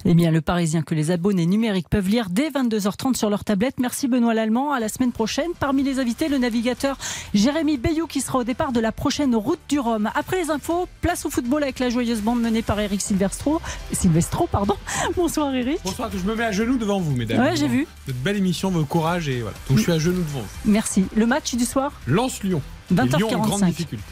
[0.06, 3.76] Eh bien, le Parisien que les abonnés numériques peuvent lire dès 22h30 sur leur tablette.
[3.80, 4.72] Merci Benoît Lallemand.
[4.72, 5.52] À la semaine prochaine.
[5.60, 6.98] Parmi les invités, le navigateur
[7.34, 10.10] Jérémy Bayou qui sera au départ de la prochaine route du Rhum.
[10.16, 13.62] Après les infos, place au football avec la joyeuse bande menée par Eric Silvestro.
[13.92, 14.76] Silvestro, pardon.
[15.16, 15.80] Bonsoir Eric.
[15.84, 17.40] Bonsoir, je me mets à genoux devant vous, mesdames.
[17.40, 17.88] Ouais, j'ai vu.
[18.08, 19.56] Votre belle émission, vos courage et voilà.
[19.70, 20.72] Donc je suis à genoux devant vous.
[20.72, 21.06] Merci.
[21.16, 22.62] Le match du soir Lance-Lyon.
[22.92, 23.66] Et Lyon en grande 20h45.
[23.68, 24.04] difficulté.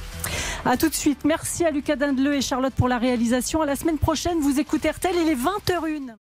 [0.65, 1.25] À tout de suite.
[1.25, 3.61] Merci à Lucas Dindeleu et Charlotte pour la réalisation.
[3.61, 4.39] À la semaine prochaine.
[4.39, 6.15] Vous écoutez RTL, il est 20h01.